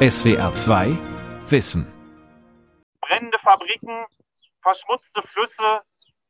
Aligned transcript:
SWR 0.00 0.54
2 0.54 0.96
Wissen. 1.48 1.84
Brennende 3.00 3.36
Fabriken, 3.40 4.04
verschmutzte 4.62 5.22
Flüsse, 5.22 5.80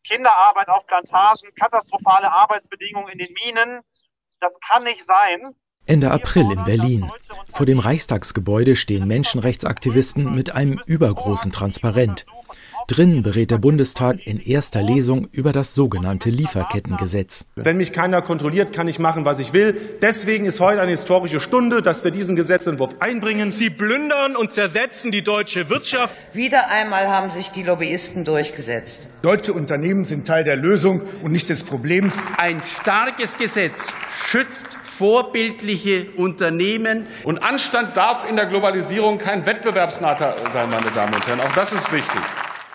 Kinderarbeit 0.05 0.69
auf 0.69 0.87
Plantagen, 0.87 1.55
katastrophale 1.55 2.33
Arbeitsbedingungen 2.33 3.11
in 3.11 3.19
den 3.19 3.35
Minen. 3.35 3.81
Das 4.41 4.59
kann 4.67 4.85
nicht 4.85 5.05
sein. 5.05 5.55
Ende 5.85 6.11
April 6.11 6.51
in 6.51 6.65
Berlin. 6.65 7.13
Vor 7.53 7.67
dem 7.67 7.79
Reichstagsgebäude 7.79 8.75
stehen 8.75 9.07
Menschenrechtsaktivisten 9.07 10.35
mit 10.35 10.55
einem 10.55 10.81
übergroßen 10.87 11.53
Transparent. 11.53 12.25
Drinnen 12.91 13.23
berät 13.23 13.51
der 13.51 13.59
Bundestag 13.59 14.27
in 14.27 14.41
erster 14.41 14.83
Lesung 14.83 15.29
über 15.31 15.53
das 15.53 15.75
sogenannte 15.75 16.31
Lieferkettengesetz. 16.31 17.45
Wenn 17.55 17.77
mich 17.77 17.93
keiner 17.93 18.23
kontrolliert, 18.23 18.73
kann 18.73 18.89
ich 18.89 18.99
machen, 18.99 19.27
was 19.27 19.41
ich 19.41 19.53
will. 19.53 19.79
Deswegen 20.01 20.47
ist 20.47 20.59
heute 20.59 20.81
eine 20.81 20.93
historische 20.93 21.39
Stunde, 21.39 21.83
dass 21.83 22.03
wir 22.03 22.11
diesen 22.11 22.35
Gesetzentwurf 22.35 22.95
einbringen. 22.99 23.53
Sie 23.53 23.69
plündern 23.69 24.37
und 24.37 24.53
zersetzen 24.53 25.11
die 25.11 25.23
deutsche 25.23 25.69
Wirtschaft. 25.69 26.17
Wieder 26.33 26.71
einmal 26.71 27.09
haben 27.09 27.31
sich 27.31 27.51
die 27.51 27.63
Lobbyisten 27.63 28.25
durchgesetzt. 28.25 29.07
Deutsche 29.21 29.53
Unternehmen 29.53 30.07
sind 30.07 30.27
Teil 30.27 30.45
der 30.45 30.57
Lösung 30.57 31.03
und 31.23 31.33
nicht 31.33 31.51
des 31.51 31.65
Problems. 31.65 32.15
Ein 32.39 32.63
starkes 32.81 33.37
Gesetz 33.37 33.89
schützt 34.31 34.79
vorbildliche 34.83 36.07
Unternehmen. 36.17 37.07
Und 37.25 37.43
Anstand 37.43 37.99
darf 37.99 38.25
in 38.27 38.37
der 38.37 38.47
Globalisierung 38.47 39.19
kein 39.19 39.45
Wettbewerbsnachteil 39.45 40.37
sein, 40.55 40.71
meine 40.71 40.91
Damen 40.95 41.13
und 41.13 41.27
Herren. 41.27 41.41
Auch 41.41 41.53
das 41.53 41.75
ist 41.75 41.93
wichtig. 41.93 42.23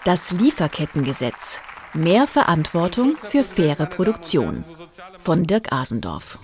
Das 0.05 0.31
Lieferkettengesetz. 0.31 1.61
Mehr 1.93 2.27
Verantwortung 2.27 3.15
für 3.15 3.45
faire 3.45 3.85
Produktion. 3.85 4.65
Von 5.17 5.43
Dirk 5.43 5.71
Asendorf. 5.71 6.39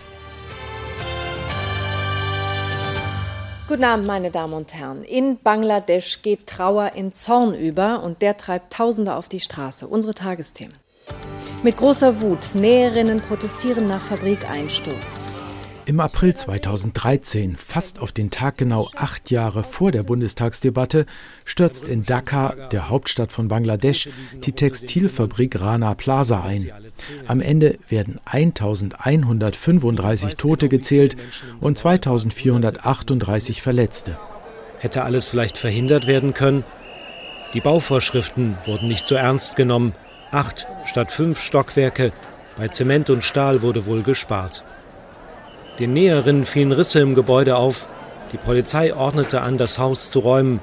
Guten 3.68 3.84
Abend, 3.84 4.08
meine 4.08 4.32
Damen 4.32 4.54
und 4.54 4.74
Herren. 4.74 5.04
In 5.04 5.38
Bangladesch 5.44 6.22
geht 6.22 6.48
Trauer 6.48 6.94
in 6.96 7.12
Zorn 7.12 7.54
über 7.54 8.02
und 8.02 8.22
der 8.22 8.38
treibt 8.38 8.72
Tausende 8.72 9.14
auf 9.16 9.28
die 9.28 9.42
Straße. 9.42 9.90
Unsere 9.90 10.14
Tagesthemen. 10.14 10.78
Mit 11.62 11.76
großer 11.76 12.22
Wut. 12.22 12.56
Näherinnen 12.56 13.20
protestieren 13.20 13.88
nach 13.88 14.02
Fabrikeinsturz. 14.02 15.42
Im 15.90 16.00
April 16.02 16.36
2013, 16.36 17.56
fast 17.56 17.98
auf 17.98 18.12
den 18.12 18.30
Tag 18.30 18.60
genau 18.60 18.92
acht 18.96 19.32
Jahre 19.32 19.64
vor 19.64 19.92
der 19.92 20.04
Bundestagsdebatte, 20.04 21.08
stürzt 21.46 21.88
in 21.88 22.04
Dhaka, 22.04 22.68
der 22.72 22.90
Hauptstadt 22.90 23.34
von 23.34 23.48
Bangladesch, 23.48 24.08
die 24.46 24.52
Textilfabrik 24.52 25.60
Rana 25.60 25.96
Plaza 25.96 26.44
ein. 26.44 26.70
Am 27.26 27.42
Ende 27.42 27.80
werden 27.88 28.20
1135 28.26 30.36
Tote 30.36 30.70
gezählt 30.70 31.18
und 31.60 31.80
2438 31.80 33.64
Verletzte. 33.64 34.20
Hätte 34.78 35.06
alles 35.06 35.26
vielleicht 35.26 35.58
verhindert 35.58 36.06
werden 36.06 36.36
können? 36.36 36.64
Die 37.56 37.62
Bauvorschriften 37.62 38.60
wurden 38.68 38.90
nicht 38.90 39.08
so 39.08 39.16
ernst 39.16 39.56
genommen. 39.56 39.96
Acht 40.30 40.68
statt 40.86 41.12
fünf 41.12 41.42
Stockwerke. 41.42 42.12
Bei 42.58 42.68
Zement 42.68 43.10
und 43.10 43.24
Stahl 43.24 43.64
wurde 43.64 43.88
wohl 43.88 44.04
gespart. 44.04 44.64
Den 45.80 45.94
Näherinnen 45.94 46.44
fielen 46.44 46.74
Risse 46.74 47.00
im 47.00 47.16
Gebäude 47.16 47.56
auf. 47.56 47.88
Die 48.34 48.38
Polizei 48.38 48.94
ordnete 48.94 49.42
an, 49.42 49.58
das 49.58 49.80
Haus 49.80 50.12
zu 50.12 50.20
räumen. 50.20 50.60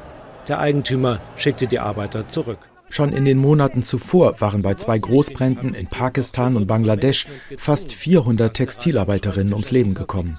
Der 0.47 0.61
Eigentümer 0.61 1.21
schickte 1.37 1.67
die 1.67 1.81
Arbeiter 1.81 2.29
zurück. 2.29 2.59
Schon 2.89 3.13
in 3.13 3.25
den 3.25 3.39
Monaten 3.39 3.83
zuvor 3.83 4.41
waren 4.41 4.63
bei 4.63 4.75
zwei 4.75 4.99
Großbränden 4.99 5.75
in 5.75 5.87
Pakistan 5.87 6.57
und 6.57 6.67
Bangladesch 6.67 7.27
fast 7.59 7.93
400 7.93 8.55
Textilarbeiterinnen 8.55 9.53
ums 9.53 9.71
Leben 9.71 9.95
gekommen. 9.95 10.35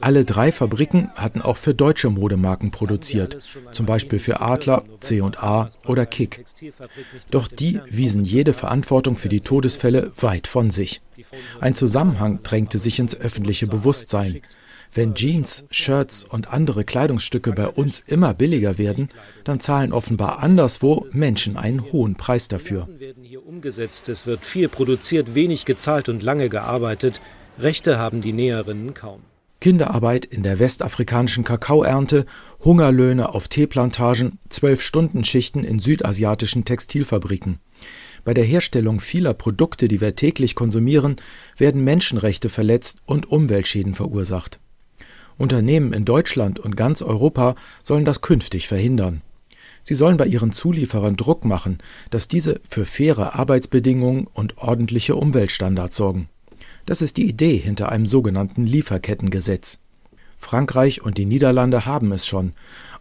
Alle 0.00 0.24
drei 0.24 0.52
Fabriken 0.52 1.10
hatten 1.14 1.40
auch 1.40 1.56
für 1.56 1.74
deutsche 1.74 2.10
Modemarken 2.10 2.70
produziert, 2.70 3.38
zum 3.72 3.86
Beispiel 3.86 4.18
für 4.18 4.40
Adler, 4.40 4.84
C&A 5.00 5.68
oder 5.86 6.06
Kick. 6.06 6.44
Doch 7.30 7.48
die 7.48 7.80
wiesen 7.86 8.24
jede 8.24 8.52
Verantwortung 8.52 9.16
für 9.16 9.28
die 9.28 9.40
Todesfälle 9.40 10.12
weit 10.16 10.46
von 10.46 10.70
sich. 10.70 11.00
Ein 11.60 11.74
Zusammenhang 11.74 12.42
drängte 12.42 12.78
sich 12.78 12.98
ins 12.98 13.18
öffentliche 13.18 13.66
Bewusstsein. 13.66 14.40
Wenn 14.92 15.14
Jeans, 15.14 15.66
Shirts 15.70 16.24
und 16.24 16.52
andere 16.52 16.84
Kleidungsstücke 16.84 17.52
bei 17.52 17.68
uns 17.68 18.02
immer 18.06 18.34
billiger 18.34 18.76
werden, 18.76 19.08
dann 19.44 19.60
zahlen 19.60 19.92
offenbar 19.92 20.40
anderswo 20.40 21.06
Menschen 21.12 21.56
einen 21.56 21.92
hohen 21.92 22.16
Preis 22.16 22.48
dafür. 22.48 22.88
umgesetzt, 23.46 24.08
es 24.08 24.26
wird 24.26 24.44
viel 24.44 24.68
produziert, 24.68 25.34
wenig 25.34 25.64
gezahlt 25.64 26.08
und 26.08 26.22
lange 26.22 26.48
gearbeitet. 26.48 27.20
Rechte 27.58 27.98
haben 27.98 28.20
die 28.20 28.32
Näherinnen 28.32 28.94
kaum. 28.94 29.22
Kinderarbeit 29.60 30.24
in 30.24 30.42
der 30.42 30.58
westafrikanischen 30.58 31.44
Kakaoernte, 31.44 32.24
Hungerlöhne 32.64 33.34
auf 33.34 33.46
Teeplantagen, 33.46 34.38
Zwölf-Stunden-Schichten 34.48 35.64
in 35.64 35.78
südasiatischen 35.78 36.64
Textilfabriken. 36.64 37.58
Bei 38.24 38.34
der 38.34 38.44
Herstellung 38.44 39.00
vieler 39.00 39.34
Produkte, 39.34 39.86
die 39.86 40.00
wir 40.00 40.14
täglich 40.16 40.54
konsumieren, 40.54 41.16
werden 41.56 41.84
Menschenrechte 41.84 42.48
verletzt 42.48 42.98
und 43.04 43.30
Umweltschäden 43.30 43.94
verursacht. 43.94 44.58
Unternehmen 45.40 45.94
in 45.94 46.04
Deutschland 46.04 46.58
und 46.58 46.76
ganz 46.76 47.00
Europa 47.00 47.56
sollen 47.82 48.04
das 48.04 48.20
künftig 48.20 48.68
verhindern. 48.68 49.22
Sie 49.82 49.94
sollen 49.94 50.18
bei 50.18 50.26
ihren 50.26 50.52
Zulieferern 50.52 51.16
Druck 51.16 51.46
machen, 51.46 51.78
dass 52.10 52.28
diese 52.28 52.60
für 52.68 52.84
faire 52.84 53.34
Arbeitsbedingungen 53.34 54.26
und 54.26 54.58
ordentliche 54.58 55.16
Umweltstandards 55.16 55.96
sorgen. 55.96 56.28
Das 56.84 57.00
ist 57.00 57.16
die 57.16 57.26
Idee 57.26 57.56
hinter 57.56 57.90
einem 57.90 58.04
sogenannten 58.04 58.66
Lieferkettengesetz. 58.66 59.78
Frankreich 60.36 61.00
und 61.02 61.16
die 61.16 61.26
Niederlande 61.26 61.86
haben 61.86 62.12
es 62.12 62.26
schon. 62.26 62.52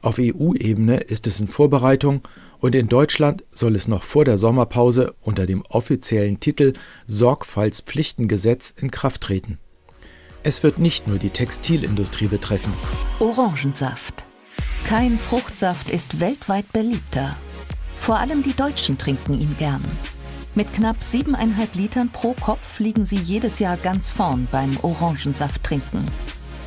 Auf 0.02 0.18
EU-Ebene 0.18 0.98
ist 0.98 1.28
es 1.28 1.42
in 1.42 1.48
Vorbereitung 1.48 2.22
und 2.60 2.74
in 2.74 2.88
Deutschland 2.88 3.44
soll 3.52 3.76
es 3.76 3.90
noch 3.90 4.04
vor 4.04 4.24
der 4.24 4.38
Sommerpause 4.38 5.14
unter 5.22 5.46
dem 5.46 5.66
offiziellen 5.68 6.40
Titel 6.40 6.72
Sorgfaltspflichtengesetz 7.06 8.74
in 8.78 8.92
Kraft 8.92 9.22
treten. 9.22 9.58
Es 10.42 10.64
wird 10.64 10.80
nicht 10.80 11.08
nur 11.08 11.18
die 11.18 11.32
Textilindustrie 11.32 12.28
betreffen. 12.28 12.74
Orangensaft. 13.20 14.24
Kein 14.86 15.20
Fruchtsaft 15.20 15.90
ist 15.90 16.22
weltweit 16.22 16.72
beliebter. 16.72 17.36
Vor 18.00 18.18
allem 18.18 18.42
die 18.42 18.56
Deutschen 18.56 18.98
trinken 18.98 19.40
ihn 19.40 19.56
gern. 19.60 19.84
Mit 20.56 20.74
knapp 20.74 20.96
7,5 21.02 21.68
Litern 21.76 22.10
pro 22.10 22.34
Kopf 22.34 22.80
liegen 22.80 23.06
sie 23.06 23.18
jedes 23.18 23.60
Jahr 23.60 23.78
ganz 23.78 24.10
vorn 24.10 24.48
beim 24.50 24.78
Orangensaft 24.82 25.64
trinken. 25.64 26.06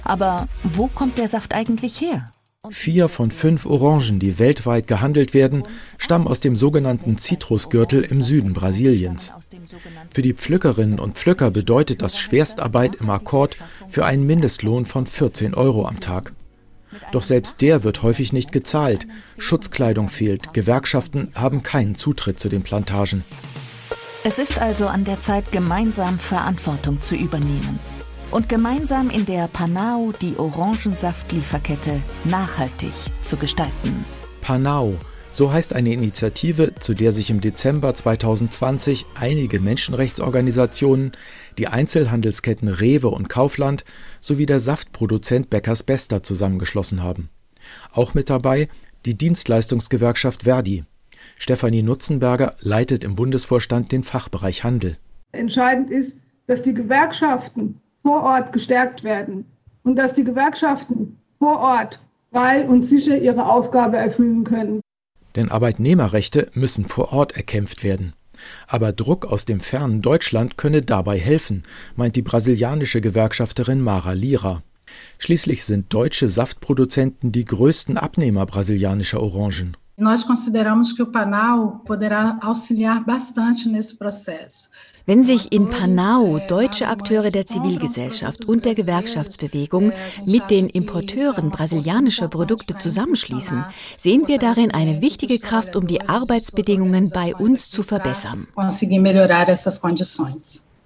Aber 0.05 0.47
wo 0.62 0.88
kommt 0.88 1.16
der 1.16 1.28
Saft 1.28 1.55
eigentlich 1.55 2.00
her? 2.00 2.27
Vier 2.71 3.09
von 3.09 3.33
fünf 3.33 3.67
Orangen, 3.67 4.21
die 4.21 4.39
weltweit 4.39 4.87
gehandelt 4.87 5.34
werden, 5.34 5.65
stammen 5.99 6.28
aus 6.28 6.39
dem 6.39 6.55
sogenannten 6.55 7.19
Zitrusgürtel 7.19 8.03
im 8.03 8.23
Süden 8.23 8.53
Brasiliens. 8.53 9.33
Für 10.11 10.23
die 10.23 10.33
Pflückerinnen 10.33 11.00
und 11.00 11.19
Pflücker 11.19 11.50
bedeutet 11.50 12.03
das 12.03 12.21
Schwerstarbeit 12.21 12.95
im 12.95 13.11
Akkord 13.11 13.56
für 13.89 14.05
einen 14.05 14.25
Mindestlohn 14.28 14.87
von 14.87 15.06
14 15.06 15.55
Euro 15.55 15.89
am 15.89 15.99
Tag. 15.99 16.34
Doch 17.11 17.25
selbst 17.25 17.61
der 17.62 17.83
wird 17.83 18.05
häufig 18.05 18.33
nicht 18.33 18.53
gezahlt. 18.53 19.09
Schutzkleidung 19.39 20.09
fehlt, 20.09 20.53
Gewerkschaften 20.53 21.33
haben 21.34 21.65
keinen 21.65 21.97
Zutritt 21.97 22.39
zu 22.39 22.49
den 22.49 22.62
Plantagen. 22.62 23.25
Es 24.23 24.39
ist 24.39 24.59
also 24.59 24.87
an 24.87 25.05
der 25.05 25.21
Zeit, 25.21 25.50
gemeinsam 25.50 26.21
Verantwortung 26.21 27.03
zu 27.03 27.17
übernehmen 27.17 27.81
und 28.32 28.48
gemeinsam 28.48 29.10
in 29.10 29.26
der 29.26 29.47
Panau 29.47 30.12
die 30.20 30.37
Orangensaftlieferkette 30.37 32.00
nachhaltig 32.25 32.93
zu 33.22 33.37
gestalten. 33.37 34.04
Panau, 34.41 34.94
so 35.31 35.53
heißt 35.53 35.75
eine 35.75 35.93
Initiative, 35.93 36.75
zu 36.81 36.94
der 36.94 37.12
sich 37.12 37.31
im 37.31 37.41
Dezember 37.41 37.94
2020 37.94 39.06
einige 39.15 39.60
Menschenrechtsorganisationen, 39.60 41.12
die 41.59 41.69
Einzelhandelsketten 41.69 42.69
Rewe 42.69 43.09
und 43.09 43.28
Kaufland 43.28 43.84
sowie 44.20 44.47
der 44.47 44.60
Saftproduzent 44.60 45.50
Beckers 45.50 45.82
Bester 45.82 46.22
zusammengeschlossen 46.22 47.03
haben. 47.03 47.28
Auch 47.93 48.14
mit 48.14 48.31
dabei 48.31 48.69
die 49.05 49.17
Dienstleistungsgewerkschaft 49.17 50.44
Verdi. 50.44 50.85
Stefanie 51.37 51.82
Nutzenberger 51.82 52.56
leitet 52.61 53.05
im 53.05 53.14
Bundesvorstand 53.14 53.93
den 53.93 54.02
Fachbereich 54.02 54.64
Handel. 54.64 54.96
Entscheidend 55.32 55.90
ist, 55.90 56.19
dass 56.46 56.62
die 56.62 56.75
Gewerkschaften 56.75 57.81
vor 58.02 58.22
Ort 58.22 58.52
gestärkt 58.52 59.04
werden 59.04 59.44
und 59.84 59.96
dass 59.96 60.12
die 60.12 60.25
Gewerkschaften 60.25 61.19
vor 61.38 61.58
Ort 61.58 62.00
frei 62.32 62.66
und 62.66 62.82
sicher 62.82 63.19
ihre 63.19 63.46
Aufgabe 63.46 63.96
erfüllen 63.96 64.44
können. 64.44 64.81
Denn 65.37 65.50
Arbeitnehmerrechte 65.50 66.50
müssen 66.54 66.84
vor 66.84 67.12
Ort 67.12 67.37
erkämpft 67.37 67.84
werden. 67.84 68.12
Aber 68.66 68.93
Druck 68.93 69.26
aus 69.26 69.44
dem 69.44 69.60
fernen 69.60 70.02
Deutschland 70.02 70.56
könne 70.56 70.82
dabei 70.82 71.19
helfen, 71.19 71.62
meint 71.96 72.16
die 72.16 72.22
brasilianische 72.22 73.00
Gewerkschafterin 73.00 73.81
Mara 73.81 74.12
Lira. 74.12 74.62
Schließlich 75.19 75.64
sind 75.64 75.93
deutsche 75.93 76.28
Saftproduzenten 76.28 77.32
die 77.32 77.44
größten 77.44 77.96
Abnehmer 77.96 78.46
brasilianischer 78.46 79.22
Orangen. 79.22 79.76
Nós 79.96 80.26
consideramos 80.26 80.96
que 80.96 81.02
o 81.02 81.06
Panau 81.06 81.82
poderá 81.84 82.38
auxiliar 82.43 83.04
bastante 83.04 83.69
nesse 83.69 83.96
processo. 83.96 84.69
Wenn 85.04 85.25
sich 85.25 85.50
in 85.50 85.69
Panau 85.69 86.38
deutsche 86.49 86.87
Akteure 86.87 87.32
der 87.32 87.44
Zivilgesellschaft 87.44 88.44
und 88.44 88.64
der 88.64 88.76
Gewerkschaftsbewegung 88.76 89.93
mit 90.26 90.49
den 90.49 90.69
Importeuren 90.69 91.50
brasilianischer 91.50 92.28
Produkte 92.28 92.78
zusammenschließen, 92.78 93.64
sehen 93.96 94.28
wir 94.28 94.38
darin 94.38 94.70
eine 94.70 95.02
wichtige 95.02 95.40
Kraft, 95.40 95.75
um 95.75 95.88
die 95.88 96.08
Arbeitsbedingungen 96.08 97.10
bei 97.10 97.34
uns 97.34 97.69
zu 97.70 97.82
verbessern. 97.82 98.46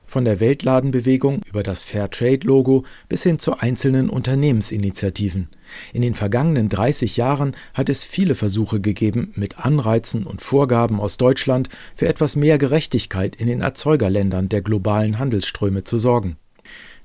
Von 0.07 0.25
der 0.25 0.41
Weltladenbewegung 0.41 1.43
über 1.49 1.63
das 1.63 1.85
Fairtrade-Logo 1.85 2.85
bis 3.09 3.25
hin 3.25 3.39
zu 3.39 3.59
einzelnen 3.59 4.09
Unternehmensinitiativen. 4.09 5.49
In 5.93 6.03
den 6.03 6.15
vergangenen 6.15 6.69
30 6.69 7.17
Jahren 7.17 7.57
hat 7.75 7.89
es 7.89 8.05
viele 8.05 8.37
Versuche 8.37 8.81
gegeben, 8.81 9.33
mit 9.35 9.59
Anreizen 9.59 10.25
und 10.25 10.41
Vorgaben 10.41 11.01
aus 11.01 11.17
Deutschland 11.17 11.69
für 11.97 12.09
etwas 12.09 12.37
mehr 12.37 12.57
Gerechtigkeit 12.57 13.37
in 13.37 13.49
den 13.49 13.61
Erzeugerländern 13.61 14.49
der 14.49 14.63
globalen 14.63 15.19
Handelsströme 15.19 15.85
zu 15.85 15.99
sorgen. 15.99 16.37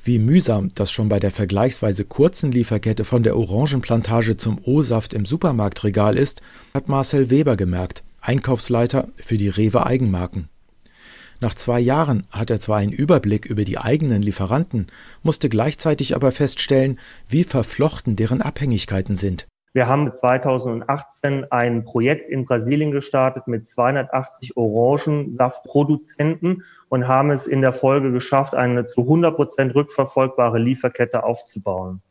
Wie 0.04 0.18
mühsam 0.18 0.71
das 0.74 0.92
schon 0.92 1.09
bei 1.09 1.19
der 1.19 1.30
vergleichsweise 1.30 2.06
kurzen 2.06 2.51
Lieferkette 2.51 3.06
von 3.06 3.21
der 3.21 3.38
Orangenplantage 3.38 4.36
zum 4.36 4.59
O-Saft 4.63 5.13
im 5.13 5.25
Supermarktregal 5.25 6.18
ist, 6.18 6.42
hat 6.74 6.88
Marcel 6.88 7.30
Weber 7.30 7.56
gemerkt, 7.56 8.04
Einkaufsleiter 8.19 9.09
für 9.15 9.38
die 9.38 9.50
Rewe 9.50 9.86
Eigenmarken. 9.86 10.50
Nach 11.43 11.55
zwei 11.55 11.79
Jahren 11.79 12.27
hat 12.29 12.51
er 12.51 12.59
zwar 12.59 12.77
einen 12.77 12.91
Überblick 12.91 13.47
über 13.47 13.63
die 13.63 13.79
eigenen 13.79 14.21
Lieferanten, 14.21 14.85
musste 15.23 15.49
gleichzeitig 15.49 16.15
aber 16.15 16.31
feststellen, 16.31 16.99
wie 17.27 17.43
verflochten 17.43 18.15
deren 18.15 18.43
Abhängigkeiten 18.43 19.15
sind. 19.15 19.47
Wir 19.73 19.88
haben 19.88 20.13
2018 20.13 21.51
ein 21.51 21.83
Projekt 21.83 22.29
in 22.29 22.45
Brasilien 22.45 22.91
gestartet 22.91 23.47
mit 23.47 23.65
280 23.65 24.55
Orangensaftproduzenten 24.55 26.63
und 26.89 27.07
haben 27.07 27.31
es 27.31 27.47
in 27.47 27.61
der 27.61 27.73
Folge 27.73 28.11
geschafft, 28.11 28.53
eine 28.53 28.85
zu 28.85 29.01
100 29.01 29.35
Prozent 29.35 29.73
rückverfolgbare 29.73 30.59
Lieferkette 30.59 31.23
aufzubauen. 31.23 32.03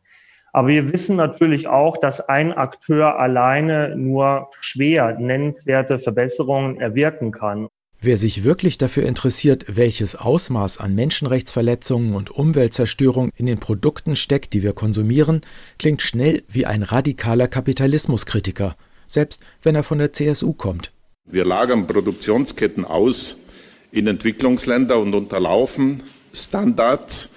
Aber 0.51 0.67
wir 0.67 0.91
wissen 0.91 1.15
natürlich 1.15 1.69
auch, 1.69 1.95
dass 1.95 2.27
ein 2.27 2.51
Akteur 2.51 3.17
alleine 3.17 3.95
nur 3.95 4.49
schwer 4.59 5.17
nennenswerte 5.17 5.99
Verbesserungen 5.99 6.81
erwirken 6.81 7.31
kann. 7.31 7.69
Wer 8.03 8.17
sich 8.17 8.43
wirklich 8.43 8.79
dafür 8.79 9.05
interessiert, 9.05 9.65
welches 9.67 10.15
Ausmaß 10.15 10.79
an 10.79 10.95
Menschenrechtsverletzungen 10.95 12.15
und 12.15 12.31
Umweltzerstörung 12.31 13.29
in 13.35 13.45
den 13.45 13.59
Produkten 13.59 14.15
steckt, 14.15 14.53
die 14.53 14.63
wir 14.63 14.73
konsumieren, 14.73 15.41
klingt 15.77 16.01
schnell 16.01 16.41
wie 16.47 16.65
ein 16.65 16.81
radikaler 16.81 17.47
Kapitalismuskritiker, 17.47 18.75
selbst 19.05 19.43
wenn 19.61 19.75
er 19.75 19.83
von 19.83 19.99
der 19.99 20.13
CSU 20.13 20.53
kommt. 20.53 20.91
Wir 21.29 21.45
lagern 21.45 21.85
Produktionsketten 21.85 22.85
aus 22.85 23.37
in 23.91 24.07
Entwicklungsländer 24.07 24.97
und 24.97 25.13
unterlaufen 25.13 26.01
Standards 26.33 27.29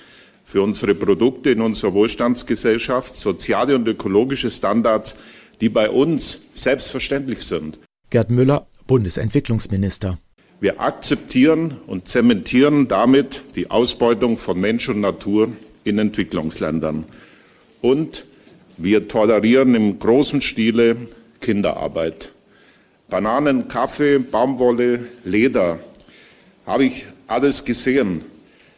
für 0.45 0.63
unsere 0.63 0.95
Produkte 0.95 1.51
in 1.51 1.61
unserer 1.61 1.93
Wohlstandsgesellschaft, 1.93 3.15
soziale 3.15 3.77
und 3.77 3.87
ökologische 3.87 4.51
Standards, 4.51 5.17
die 5.61 5.69
bei 5.69 5.91
uns 5.91 6.41
selbstverständlich 6.55 7.43
sind. 7.43 7.79
Gerd 8.09 8.31
Müller, 8.31 8.67
Bundesentwicklungsminister. 8.87 10.19
Wir 10.65 10.81
akzeptieren 10.81 11.77
und 11.87 12.09
zementieren 12.09 12.89
damit 12.89 13.43
die 13.55 13.71
Ausbeutung 13.71 14.39
von 14.39 14.59
Mensch 14.59 14.89
und 14.89 14.99
Natur 14.99 15.49
in 15.85 15.99
Entwicklungsländern. 15.99 17.05
Und 17.83 18.25
wir 18.79 19.07
tolerieren 19.07 19.75
im 19.75 19.99
großen 19.99 20.41
Stile 20.41 20.97
Kinderarbeit. 21.43 22.33
Bananen, 23.11 23.69
Kaffee, 23.69 24.19
Baumwolle, 24.19 25.01
Leder. 25.23 25.81
Habe 26.65 26.87
ich 26.87 27.09
alles 27.27 27.67
gesehen 27.67 28.23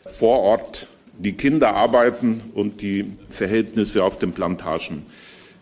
vor 0.07 0.41
Ort. 0.41 0.89
Die 1.17 1.35
Kinder 1.35 1.77
arbeiten 1.77 2.43
und 2.53 2.83
die 2.83 3.13
Verhältnisse 3.31 4.03
auf 4.03 4.19
den 4.19 4.33
Plantagen. 4.33 5.07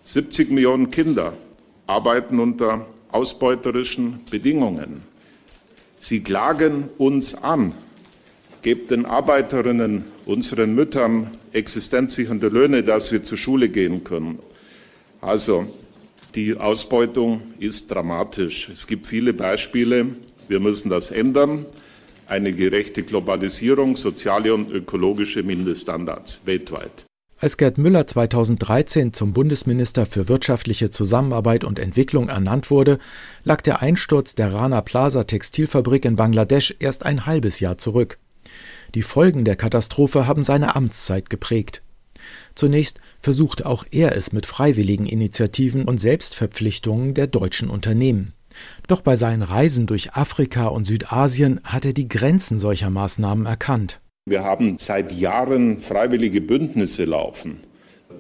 70 0.05 0.49
Millionen 0.49 0.91
Kinder 0.91 1.35
arbeiten 1.87 2.41
unter 2.41 2.87
ausbeuterischen 3.13 4.21
Bedingungen. 4.31 5.03
Sie 6.07 6.21
klagen 6.21 6.91
uns 6.99 7.35
an. 7.35 7.73
Gebt 8.61 8.91
den 8.91 9.07
Arbeiterinnen, 9.07 10.05
unseren 10.27 10.75
Müttern 10.75 11.31
existenzsichernde 11.53 12.49
Löhne, 12.49 12.83
dass 12.83 13.11
wir 13.11 13.23
zur 13.23 13.39
Schule 13.39 13.71
gehen 13.71 14.05
können. 14.05 14.39
Also, 15.23 15.67
die 16.35 16.59
Ausbeutung 16.59 17.41
ist 17.59 17.91
dramatisch. 17.91 18.69
Es 18.69 18.87
gibt 18.87 19.07
viele 19.07 19.33
Beispiele. 19.33 20.15
Wir 20.47 20.61
müssen 20.61 20.91
das 20.91 21.11
ändern. 21.11 21.65
Eine 22.27 22.53
gerechte 22.53 23.03
Globalisierung, 23.03 23.97
soziale 23.97 24.53
und 24.53 24.71
ökologische 24.71 25.43
Mindeststandards 25.43 26.43
weltweit. 26.45 27.07
Als 27.45 27.59
Gerd 27.59 27.77
Müller 27.77 28.07
2013 28.07 29.13
zum 29.13 29.35
Bundesminister 29.35 30.07
für 30.07 30.29
wirtschaftliche 30.29 30.89
Zusammenarbeit 30.89 31.63
und 31.63 31.79
Entwicklung 31.79 32.31
ernannt 32.31 32.71
wurde, 32.71 32.99
lag 33.43 33.61
der 33.61 33.83
Einsturz 33.83 34.35
der 34.35 34.55
Rana 34.55 34.81
Plaza 34.81 35.25
Textilfabrik 35.25 36.07
in 36.07 36.17
Bangladesch 36.17 36.75
erst 36.79 37.05
ein 37.05 37.27
halbes 37.27 37.61
Jahr 37.61 37.77
zurück. 37.77 38.17
Die 38.95 39.03
Folgen 39.03 39.45
der 39.45 39.57
Katastrophe 39.57 40.27
haben 40.27 40.43
seine 40.43 40.75
Amtszeit 40.75 41.29
geprägt. 41.29 41.83
Zunächst 42.55 43.03
versuchte 43.21 43.67
auch 43.67 43.85
er 43.91 44.17
es 44.17 44.33
mit 44.33 44.47
freiwilligen 44.47 45.05
Initiativen 45.05 45.85
und 45.85 46.01
Selbstverpflichtungen 46.01 47.13
der 47.13 47.27
deutschen 47.27 47.69
Unternehmen. 47.69 48.33
Doch 48.89 49.03
bei 49.03 49.17
seinen 49.17 49.43
Reisen 49.43 49.87
durch 49.87 50.15
Afrika 50.15 50.69
und 50.69 50.87
Südasien 50.87 51.61
hat 51.63 51.85
er 51.85 51.93
die 51.93 52.09
Grenzen 52.09 52.59
solcher 52.59 52.89
Maßnahmen 52.89 53.45
erkannt. 53.45 53.99
Wir 54.27 54.43
haben 54.43 54.79
seit 54.79 55.13
Jahren 55.13 55.81
freiwillige 55.81 56.41
Bündnisse 56.41 57.05
laufen. 57.05 57.59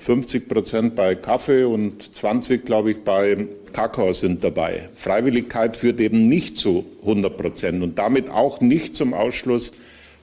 50 0.00 0.50
Prozent 0.50 0.96
bei 0.96 1.14
Kaffee 1.14 1.64
und 1.64 2.14
20, 2.14 2.66
glaube 2.66 2.90
ich, 2.90 3.04
bei 3.04 3.46
Kakao 3.72 4.12
sind 4.12 4.44
dabei. 4.44 4.90
Freiwilligkeit 4.92 5.78
führt 5.78 6.00
eben 6.00 6.28
nicht 6.28 6.58
zu 6.58 6.84
100 7.00 7.34
Prozent 7.38 7.82
und 7.82 7.98
damit 7.98 8.28
auch 8.28 8.60
nicht 8.60 8.94
zum 8.94 9.14
Ausschluss 9.14 9.72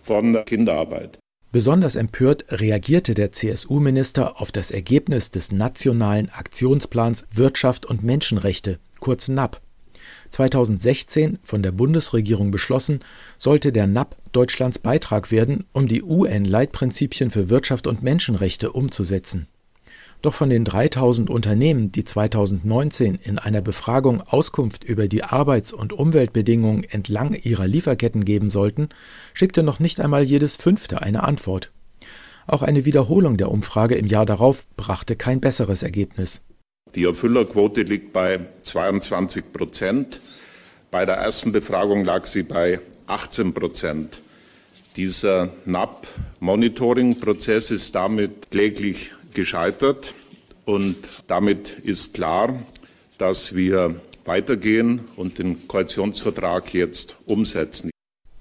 von 0.03 0.45
Kinderarbeit. 0.45 1.17
Besonders 1.51 1.95
empört 1.95 2.45
reagierte 2.49 3.15
der 3.15 3.31
CSU-Minister 3.31 4.39
auf 4.39 4.51
das 4.51 4.69
Ergebnis 4.69 5.31
des 5.31 5.51
Nationalen 5.51 6.29
Aktionsplans 6.29 7.25
Wirtschaft 7.33 7.87
und 7.87 8.03
Menschenrechte, 8.03 8.77
kurz 8.99 9.29
NAP. 9.29 9.59
2016 10.31 11.39
von 11.43 11.61
der 11.61 11.71
Bundesregierung 11.71 12.51
beschlossen, 12.51 13.01
sollte 13.37 13.71
der 13.71 13.87
NAP 13.87 14.15
Deutschlands 14.31 14.79
Beitrag 14.79 15.31
werden, 15.31 15.65
um 15.73 15.87
die 15.87 16.01
UN-Leitprinzipien 16.01 17.31
für 17.31 17.49
Wirtschaft 17.49 17.87
und 17.87 18.01
Menschenrechte 18.01 18.71
umzusetzen. 18.71 19.47
Doch 20.21 20.33
von 20.35 20.49
den 20.51 20.65
3000 20.65 21.29
Unternehmen, 21.29 21.91
die 21.91 22.05
2019 22.05 23.15
in 23.15 23.39
einer 23.39 23.61
Befragung 23.61 24.21
Auskunft 24.21 24.83
über 24.83 25.07
die 25.07 25.23
Arbeits- 25.23 25.73
und 25.73 25.93
Umweltbedingungen 25.93 26.83
entlang 26.83 27.33
ihrer 27.33 27.67
Lieferketten 27.67 28.23
geben 28.23 28.49
sollten, 28.49 28.89
schickte 29.33 29.63
noch 29.63 29.79
nicht 29.79 29.99
einmal 29.99 30.23
jedes 30.23 30.57
fünfte 30.57 31.01
eine 31.01 31.23
Antwort. 31.23 31.71
Auch 32.45 32.61
eine 32.61 32.85
Wiederholung 32.85 33.37
der 33.37 33.49
Umfrage 33.49 33.95
im 33.95 34.05
Jahr 34.05 34.25
darauf 34.25 34.67
brachte 34.77 35.15
kein 35.15 35.41
besseres 35.41 35.81
Ergebnis. 35.81 36.43
Die 36.95 37.05
Erfüllerquote 37.05 37.83
liegt 37.83 38.11
bei 38.11 38.39
22 38.63 39.53
Prozent. 39.53 40.19
Bei 40.89 41.05
der 41.05 41.15
ersten 41.15 41.53
Befragung 41.53 42.03
lag 42.03 42.25
sie 42.25 42.43
bei 42.43 42.81
18 43.07 43.53
Prozent. 43.53 44.21
Dieser 44.97 45.49
NAP-Monitoring-Prozess 45.65 47.71
ist 47.71 47.95
damit 47.95 48.51
kläglich 48.51 49.13
gescheitert. 49.33 50.13
Und 50.65 50.97
damit 51.27 51.69
ist 51.83 52.13
klar, 52.13 52.61
dass 53.17 53.55
wir 53.55 53.95
weitergehen 54.25 55.05
und 55.15 55.39
den 55.39 55.69
Koalitionsvertrag 55.69 56.73
jetzt 56.73 57.15
umsetzen. 57.25 57.89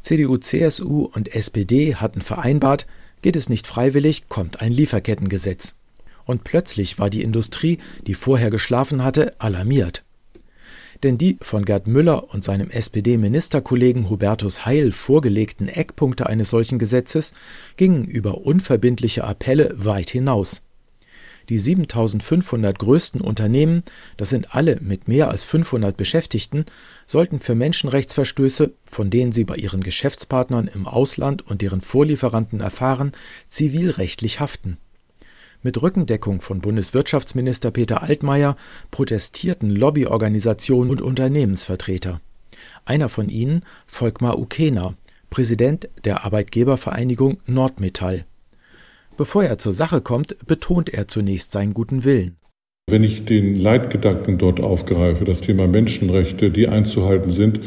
CDU, 0.02 0.38
CSU 0.38 1.04
und 1.04 1.32
SPD 1.34 1.94
hatten 1.94 2.20
vereinbart, 2.20 2.88
geht 3.22 3.36
es 3.36 3.48
nicht 3.48 3.68
freiwillig, 3.68 4.28
kommt 4.28 4.60
ein 4.60 4.72
Lieferkettengesetz 4.72 5.76
und 6.24 6.44
plötzlich 6.44 6.98
war 6.98 7.10
die 7.10 7.22
Industrie, 7.22 7.78
die 8.06 8.14
vorher 8.14 8.50
geschlafen 8.50 9.04
hatte, 9.04 9.34
alarmiert. 9.38 10.04
Denn 11.02 11.16
die 11.16 11.38
von 11.40 11.64
Gerd 11.64 11.86
Müller 11.86 12.32
und 12.32 12.44
seinem 12.44 12.70
SPD-Ministerkollegen 12.70 14.10
Hubertus 14.10 14.66
Heil 14.66 14.92
vorgelegten 14.92 15.68
Eckpunkte 15.68 16.26
eines 16.26 16.50
solchen 16.50 16.78
Gesetzes 16.78 17.32
gingen 17.76 18.04
über 18.04 18.42
unverbindliche 18.42 19.24
Appelle 19.24 19.72
weit 19.76 20.10
hinaus. 20.10 20.62
Die 21.48 21.58
7500 21.58 22.78
größten 22.78 23.20
Unternehmen, 23.20 23.82
das 24.16 24.30
sind 24.30 24.54
alle 24.54 24.78
mit 24.80 25.08
mehr 25.08 25.30
als 25.30 25.44
500 25.44 25.96
Beschäftigten, 25.96 26.64
sollten 27.06 27.40
für 27.40 27.56
Menschenrechtsverstöße, 27.56 28.72
von 28.84 29.10
denen 29.10 29.32
sie 29.32 29.44
bei 29.44 29.56
ihren 29.56 29.82
Geschäftspartnern 29.82 30.68
im 30.72 30.86
Ausland 30.86 31.44
und 31.44 31.60
deren 31.60 31.80
Vorlieferanten 31.80 32.60
erfahren, 32.60 33.12
zivilrechtlich 33.48 34.38
haften. 34.38 34.78
Mit 35.62 35.82
Rückendeckung 35.82 36.40
von 36.40 36.60
Bundeswirtschaftsminister 36.60 37.70
Peter 37.70 38.02
Altmaier 38.02 38.56
protestierten 38.90 39.70
Lobbyorganisationen 39.70 40.90
und 40.90 41.02
Unternehmensvertreter. 41.02 42.20
Einer 42.86 43.10
von 43.10 43.28
ihnen, 43.28 43.64
Volkmar 43.86 44.38
Ukena, 44.38 44.94
Präsident 45.28 45.88
der 46.04 46.24
Arbeitgebervereinigung 46.24 47.40
Nordmetall. 47.46 48.24
Bevor 49.18 49.44
er 49.44 49.58
zur 49.58 49.74
Sache 49.74 50.00
kommt, 50.00 50.36
betont 50.46 50.88
er 50.88 51.08
zunächst 51.08 51.52
seinen 51.52 51.74
guten 51.74 52.04
Willen. 52.04 52.36
Wenn 52.88 53.04
ich 53.04 53.26
den 53.26 53.54
Leitgedanken 53.54 54.38
dort 54.38 54.60
aufgreife, 54.60 55.24
das 55.24 55.42
Thema 55.42 55.66
Menschenrechte, 55.66 56.50
die 56.50 56.68
einzuhalten 56.68 57.30
sind, 57.30 57.60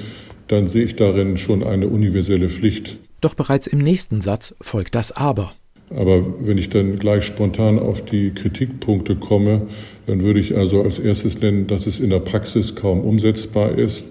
dann 0.47 0.67
sehe 0.67 0.85
ich 0.85 0.95
darin 0.95 1.37
schon 1.37 1.63
eine 1.63 1.87
universelle 1.87 2.49
Pflicht. 2.49 2.97
Doch 3.21 3.35
bereits 3.35 3.67
im 3.67 3.79
nächsten 3.79 4.19
Satz 4.19 4.55
folgt 4.59 4.95
das 4.95 5.11
Aber. 5.11 5.53
Aber 5.95 6.25
wenn 6.45 6.57
ich 6.57 6.69
dann 6.69 6.97
gleich 6.97 7.25
spontan 7.25 7.77
auf 7.77 8.03
die 8.03 8.31
Kritikpunkte 8.31 9.15
komme, 9.15 9.67
dann 10.07 10.21
würde 10.21 10.39
ich 10.39 10.55
also 10.57 10.81
als 10.81 10.99
erstes 10.99 11.41
nennen, 11.41 11.67
dass 11.67 11.85
es 11.85 11.99
in 11.99 12.09
der 12.09 12.19
Praxis 12.19 12.75
kaum 12.75 13.01
umsetzbar 13.01 13.77
ist. 13.77 14.05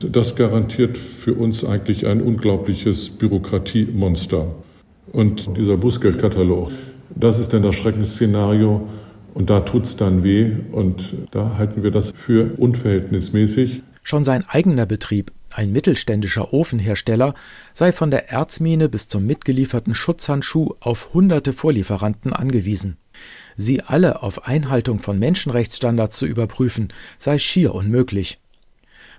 Das 0.00 0.36
garantiert 0.36 0.98
für 0.98 1.34
uns 1.34 1.64
eigentlich 1.64 2.06
ein 2.06 2.20
unglaubliches 2.20 3.10
Bürokratiemonster. 3.10 4.48
Und 5.12 5.56
dieser 5.56 5.76
Bußgeldkatalog, 5.76 6.72
das 7.14 7.38
ist 7.38 7.52
dann 7.52 7.62
das 7.62 7.74
Schreckensszenario. 7.76 8.86
Und 9.32 9.50
da 9.50 9.60
tut 9.60 9.84
es 9.84 9.96
dann 9.96 10.22
weh. 10.22 10.50
Und 10.72 11.14
da 11.30 11.56
halten 11.56 11.82
wir 11.82 11.90
das 11.90 12.12
für 12.14 12.50
unverhältnismäßig. 12.58 13.82
Schon 14.02 14.24
sein 14.24 14.44
eigener 14.46 14.84
Betrieb, 14.84 15.32
ein 15.54 15.72
mittelständischer 15.72 16.52
Ofenhersteller, 16.52 17.34
sei 17.72 17.92
von 17.92 18.10
der 18.10 18.30
Erzmine 18.30 18.88
bis 18.88 19.08
zum 19.08 19.26
mitgelieferten 19.26 19.94
Schutzhandschuh 19.94 20.74
auf 20.80 21.14
hunderte 21.14 21.52
Vorlieferanten 21.52 22.32
angewiesen. 22.32 22.96
Sie 23.56 23.80
alle 23.82 24.22
auf 24.22 24.46
Einhaltung 24.46 24.98
von 24.98 25.18
Menschenrechtsstandards 25.18 26.16
zu 26.16 26.26
überprüfen, 26.26 26.92
sei 27.18 27.38
schier 27.38 27.74
unmöglich. 27.74 28.40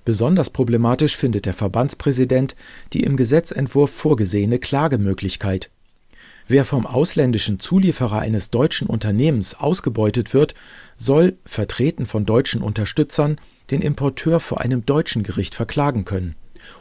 Besonders 0.03 0.51
problematisch 0.51 1.15
findet 1.15 1.45
der 1.45 1.53
Verbandspräsident 1.53 2.55
die 2.93 3.03
im 3.03 3.17
Gesetzentwurf 3.17 3.91
vorgesehene 3.91 4.59
Klagemöglichkeit. 4.59 5.71
Wer 6.47 6.63
vom 6.63 6.85
ausländischen 6.85 7.59
Zulieferer 7.59 8.19
eines 8.19 8.51
deutschen 8.51 8.87
Unternehmens 8.87 9.55
ausgebeutet 9.55 10.35
wird, 10.35 10.53
soll, 10.95 11.37
vertreten 11.43 12.05
von 12.05 12.25
deutschen 12.25 12.61
Unterstützern, 12.61 13.39
den 13.71 13.81
Importeur 13.81 14.39
vor 14.39 14.61
einem 14.61 14.85
deutschen 14.85 15.23
Gericht 15.23 15.55
verklagen 15.55 16.05
können. 16.05 16.35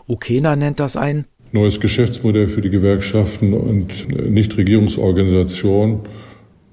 Ukena 0.09 0.57
nennt 0.57 0.81
das 0.81 0.97
ein 0.97 1.27
neues 1.55 1.79
Geschäftsmodell 1.79 2.49
für 2.49 2.61
die 2.61 2.71
Gewerkschaften 2.71 3.55
und 3.55 4.09
Nichtregierungsorganisationen. 4.09 6.01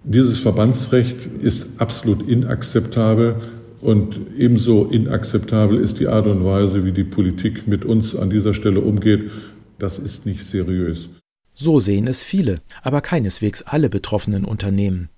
Dieses 0.04 0.40
Verbandsrecht 0.40 1.28
ist 1.40 1.80
absolut 1.80 2.28
inakzeptabel 2.28 3.36
und 3.80 4.20
ebenso 4.36 4.86
inakzeptabel 4.86 5.80
ist 5.80 6.00
die 6.00 6.08
Art 6.08 6.26
und 6.26 6.44
Weise, 6.44 6.84
wie 6.84 6.92
die 6.92 7.04
Politik 7.04 7.68
mit 7.68 7.86
uns 7.86 8.16
an 8.16 8.32
dieser 8.32 8.56
Stelle 8.56 8.82
umgeht. 8.82 9.30
Das 9.78 10.00
ist 10.00 10.26
nicht 10.26 10.44
seriös. 10.44 11.10
So 11.54 11.80
sehen 11.80 12.08
es 12.08 12.24
viele, 12.24 12.58
aber 12.82 13.02
keineswegs 13.02 13.62
alle 13.62 13.90
betroffenen 13.90 14.46
Unternehmen. 14.46 15.10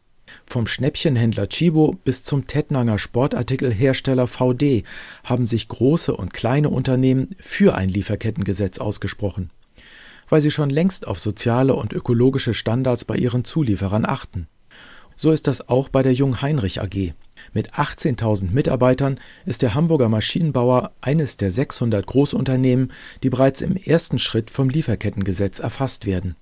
Vom 0.45 0.67
Schnäppchenhändler 0.67 1.47
Chibo 1.49 1.95
bis 2.03 2.23
zum 2.23 2.47
Tettnanger 2.47 2.99
Sportartikelhersteller 2.99 4.27
VD 4.27 4.83
haben 5.23 5.45
sich 5.45 5.67
große 5.67 6.15
und 6.15 6.33
kleine 6.33 6.69
Unternehmen 6.69 7.31
für 7.39 7.75
ein 7.75 7.89
Lieferkettengesetz 7.89 8.79
ausgesprochen, 8.79 9.49
weil 10.29 10.41
sie 10.41 10.51
schon 10.51 10.69
längst 10.69 11.07
auf 11.07 11.19
soziale 11.19 11.75
und 11.75 11.93
ökologische 11.93 12.53
Standards 12.53 13.05
bei 13.05 13.15
ihren 13.15 13.43
Zulieferern 13.43 14.05
achten. 14.05 14.47
So 15.15 15.31
ist 15.31 15.47
das 15.47 15.69
auch 15.69 15.89
bei 15.89 16.03
der 16.03 16.13
Jung 16.13 16.41
Heinrich 16.41 16.81
AG. 16.81 17.13
Mit 17.51 17.73
18.000 17.73 18.51
Mitarbeitern 18.51 19.19
ist 19.45 19.61
der 19.61 19.73
Hamburger 19.73 20.09
Maschinenbauer 20.09 20.91
eines 21.01 21.37
der 21.37 21.51
600 21.51 22.05
Großunternehmen, 22.05 22.91
die 23.21 23.29
bereits 23.29 23.61
im 23.61 23.75
ersten 23.75 24.19
Schritt 24.19 24.49
vom 24.49 24.69
Lieferkettengesetz 24.69 25.59
erfasst 25.59 26.05
werden. 26.05 26.35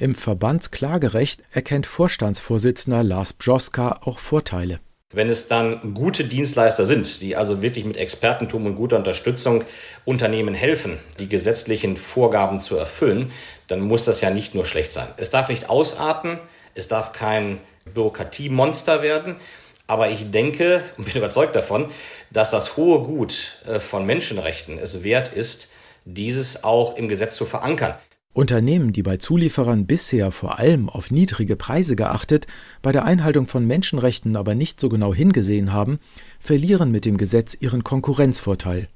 Im 0.00 0.14
Verbandsklagerecht 0.14 1.42
erkennt 1.52 1.84
Vorstandsvorsitzender 1.84 3.02
Lars 3.02 3.34
Bjoska 3.34 4.00
auch 4.02 4.18
Vorteile. 4.18 4.80
Wenn 5.12 5.28
es 5.28 5.46
dann 5.46 5.92
gute 5.92 6.24
Dienstleister 6.24 6.86
sind, 6.86 7.20
die 7.20 7.36
also 7.36 7.60
wirklich 7.60 7.84
mit 7.84 7.98
Expertentum 7.98 8.64
und 8.64 8.76
guter 8.76 8.96
Unterstützung 8.96 9.62
Unternehmen 10.06 10.54
helfen, 10.54 10.98
die 11.18 11.28
gesetzlichen 11.28 11.98
Vorgaben 11.98 12.60
zu 12.60 12.78
erfüllen, 12.78 13.30
dann 13.66 13.82
muss 13.82 14.06
das 14.06 14.22
ja 14.22 14.30
nicht 14.30 14.54
nur 14.54 14.64
schlecht 14.64 14.94
sein. 14.94 15.08
Es 15.18 15.28
darf 15.28 15.50
nicht 15.50 15.68
ausarten, 15.68 16.38
es 16.74 16.88
darf 16.88 17.12
kein 17.12 17.58
Bürokratiemonster 17.92 19.02
werden. 19.02 19.36
Aber 19.86 20.08
ich 20.08 20.30
denke 20.30 20.82
und 20.96 21.04
bin 21.04 21.16
überzeugt 21.18 21.54
davon, 21.54 21.90
dass 22.30 22.52
das 22.52 22.78
hohe 22.78 23.02
Gut 23.02 23.60
äh, 23.66 23.80
von 23.80 24.06
Menschenrechten 24.06 24.78
es 24.78 25.04
wert 25.04 25.28
ist, 25.28 25.70
dieses 26.06 26.64
auch 26.64 26.96
im 26.96 27.08
Gesetz 27.08 27.36
zu 27.36 27.44
verankern. 27.44 27.96
Unternehmen, 28.32 28.92
die 28.92 29.02
bei 29.02 29.16
Zulieferern 29.16 29.86
bisher 29.86 30.30
vor 30.30 30.58
allem 30.60 30.88
auf 30.88 31.10
niedrige 31.10 31.56
Preise 31.56 31.96
geachtet, 31.96 32.46
bei 32.80 32.92
der 32.92 33.04
Einhaltung 33.04 33.48
von 33.48 33.66
Menschenrechten 33.66 34.36
aber 34.36 34.54
nicht 34.54 34.78
so 34.78 34.88
genau 34.88 35.12
hingesehen 35.12 35.72
haben, 35.72 35.98
verlieren 36.38 36.92
mit 36.92 37.04
dem 37.04 37.16
Gesetz 37.16 37.56
ihren 37.58 37.82
Konkurrenzvorteil. 37.82 38.88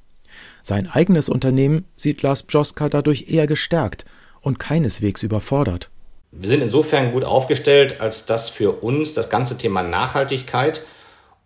Sein 0.62 0.88
eigenes 0.88 1.28
Unternehmen 1.28 1.84
sieht 1.96 2.22
Lars 2.22 2.44
Bjoska 2.44 2.88
dadurch 2.88 3.26
eher 3.28 3.48
gestärkt 3.48 4.04
und 4.40 4.60
keineswegs 4.60 5.24
überfordert. 5.24 5.90
Wir 6.30 6.48
sind 6.48 6.62
insofern 6.62 7.12
gut 7.12 7.24
aufgestellt, 7.24 8.00
als 8.00 8.26
dass 8.26 8.48
für 8.48 8.82
uns 8.82 9.14
das 9.14 9.30
ganze 9.30 9.58
Thema 9.58 9.82
Nachhaltigkeit 9.82 10.82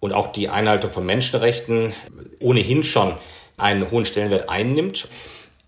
und 0.00 0.12
auch 0.12 0.28
die 0.28 0.48
Einhaltung 0.50 0.90
von 0.90 1.06
Menschenrechten 1.06 1.94
ohnehin 2.38 2.84
schon 2.84 3.14
einen 3.56 3.90
hohen 3.90 4.04
Stellenwert 4.04 4.48
einnimmt. 4.48 5.08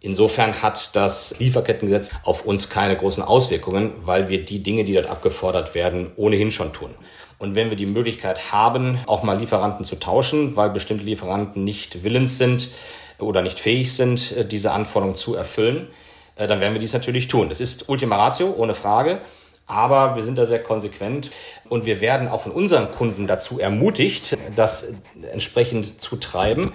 Insofern 0.01 0.63
hat 0.63 0.97
das 0.97 1.39
Lieferkettengesetz 1.39 2.11
auf 2.25 2.47
uns 2.47 2.71
keine 2.71 2.97
großen 2.97 3.23
Auswirkungen, 3.23 3.93
weil 4.03 4.31
wir 4.31 4.45
die 4.45 4.63
Dinge, 4.63 4.85
die 4.85 4.95
dort 4.95 5.07
abgefordert 5.07 5.75
werden, 5.75 6.13
ohnehin 6.17 6.51
schon 6.51 6.73
tun. 6.73 6.95
Und 7.39 7.55
wenn 7.55 7.71
wir 7.71 7.77
die 7.77 7.87
Möglichkeit 7.87 8.53
haben, 8.53 8.99
auch 9.07 9.23
mal 9.23 9.39
Lieferanten 9.39 9.85
zu 9.85 9.97
tauschen, 9.97 10.57
weil 10.57 10.71
bestimmte 10.71 11.05
Lieferanten 11.05 11.65
nicht 11.65 12.03
willens 12.03 12.39
sind 12.39 12.71
oder 13.19 13.43
nicht 13.43 13.61
fähig 13.61 13.95
sind, 13.95 14.51
diese 14.53 14.73
Anforderungen 14.73 15.17
zu 15.17 15.35
erfüllen, 15.35 15.89
äh, 16.37 16.47
dann 16.47 16.61
werden 16.61 16.73
wir 16.73 16.81
dies 16.81 16.95
natürlich 16.95 17.29
tun. 17.29 17.49
Das 17.49 17.61
ist 17.61 17.89
Ultima 17.89 18.17
Ratio, 18.17 18.55
ohne 18.57 18.75
Frage. 18.75 19.21
Aber 19.67 20.17
wir 20.17 20.25
sind 20.25 20.37
da 20.37 20.47
sehr 20.47 20.63
konsequent 20.63 21.31
und 21.69 21.87
wir 21.87 22.01
werden 22.01 22.27
auch 22.27 22.43
von 22.43 22.51
unseren 22.51 22.91
Kunden 22.91 23.29
dazu 23.29 23.61
ermutigt, 23.61 24.37
das 24.57 24.95
entsprechend 25.31 26.01
zu 26.03 26.17
treiben. 26.17 26.73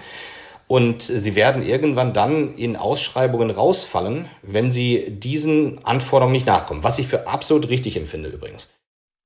Und 0.68 1.02
sie 1.02 1.36
werden 1.36 1.62
irgendwann 1.62 2.12
dann 2.12 2.56
in 2.56 2.76
Ausschreibungen 2.76 3.50
rausfallen, 3.50 4.26
wenn 4.42 4.70
sie 4.70 5.10
diesen 5.10 5.84
Anforderungen 5.84 6.32
nicht 6.32 6.46
nachkommen. 6.46 6.82
Was 6.82 6.98
ich 6.98 7.06
für 7.06 7.28
absolut 7.28 7.68
richtig 7.68 7.96
empfinde 7.96 8.28
übrigens. 8.30 8.70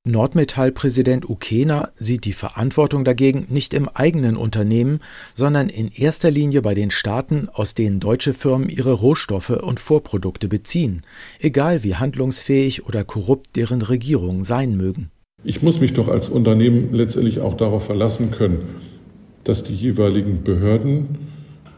Nordmetall-Präsident 0.06 1.28
Ukena 1.28 1.90
sieht 1.94 2.24
die 2.24 2.32
Verantwortung 2.32 3.04
dagegen 3.04 3.46
nicht 3.50 3.74
im 3.74 3.86
eigenen 3.86 4.38
Unternehmen, 4.38 5.00
sondern 5.34 5.68
in 5.68 5.90
erster 5.90 6.30
Linie 6.30 6.62
bei 6.62 6.72
den 6.72 6.90
Staaten, 6.90 7.50
aus 7.52 7.74
denen 7.74 8.00
deutsche 8.00 8.32
Firmen 8.32 8.70
ihre 8.70 8.92
Rohstoffe 8.92 9.50
und 9.50 9.78
Vorprodukte 9.78 10.48
beziehen, 10.48 11.02
egal 11.38 11.82
wie 11.82 11.96
handlungsfähig 11.96 12.86
oder 12.86 13.04
korrupt 13.04 13.56
deren 13.56 13.82
Regierungen 13.82 14.44
sein 14.44 14.74
mögen. 14.74 15.10
Ich 15.44 15.62
muss 15.62 15.80
mich 15.80 15.92
doch 15.92 16.08
als 16.08 16.30
Unternehmen 16.30 16.94
letztendlich 16.94 17.40
auch 17.40 17.58
darauf 17.58 17.84
verlassen 17.84 18.30
können, 18.30 18.76
dass 19.44 19.64
die 19.64 19.74
jeweiligen 19.74 20.42
Behörden 20.44 21.29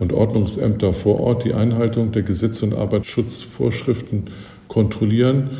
und 0.02 0.12
Ordnungsämter 0.12 0.92
vor 0.92 1.20
Ort 1.20 1.44
die 1.44 1.54
Einhaltung 1.54 2.12
der 2.12 2.22
Gesetze 2.22 2.66
und 2.66 2.74
Arbeitsschutzvorschriften 2.74 4.24
kontrollieren 4.68 5.50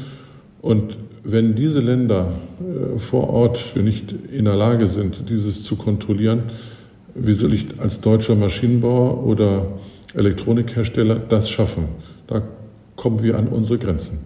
und 0.60 0.96
wenn 1.24 1.54
diese 1.54 1.80
Länder 1.80 2.32
äh, 2.60 2.98
vor 2.98 3.30
Ort 3.30 3.76
nicht 3.76 4.12
in 4.12 4.44
der 4.44 4.56
Lage 4.56 4.88
sind, 4.88 5.28
dieses 5.28 5.62
zu 5.62 5.76
kontrollieren, 5.76 6.44
wie 7.14 7.34
soll 7.34 7.54
ich 7.54 7.80
als 7.80 8.00
deutscher 8.00 8.34
Maschinenbauer 8.34 9.24
oder 9.24 9.78
Elektronikhersteller 10.14 11.16
das 11.16 11.48
schaffen? 11.48 11.88
Da 12.26 12.42
kommen 12.96 13.22
wir 13.22 13.38
an 13.38 13.48
unsere 13.48 13.78
Grenzen. 13.78 14.20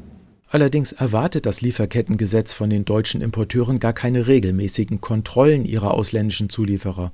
Allerdings 0.49 0.93
erwartet 0.93 1.45
das 1.45 1.61
Lieferkettengesetz 1.61 2.53
von 2.53 2.71
den 2.71 2.85
deutschen 2.85 3.21
Importeuren 3.21 3.81
gar 3.81 3.93
keine 3.93 4.29
regelmäßigen 4.29 5.01
Kontrollen 5.01 5.65
ihrer 5.65 5.93
ausländischen 5.93 6.49
Zulieferer. 6.49 7.13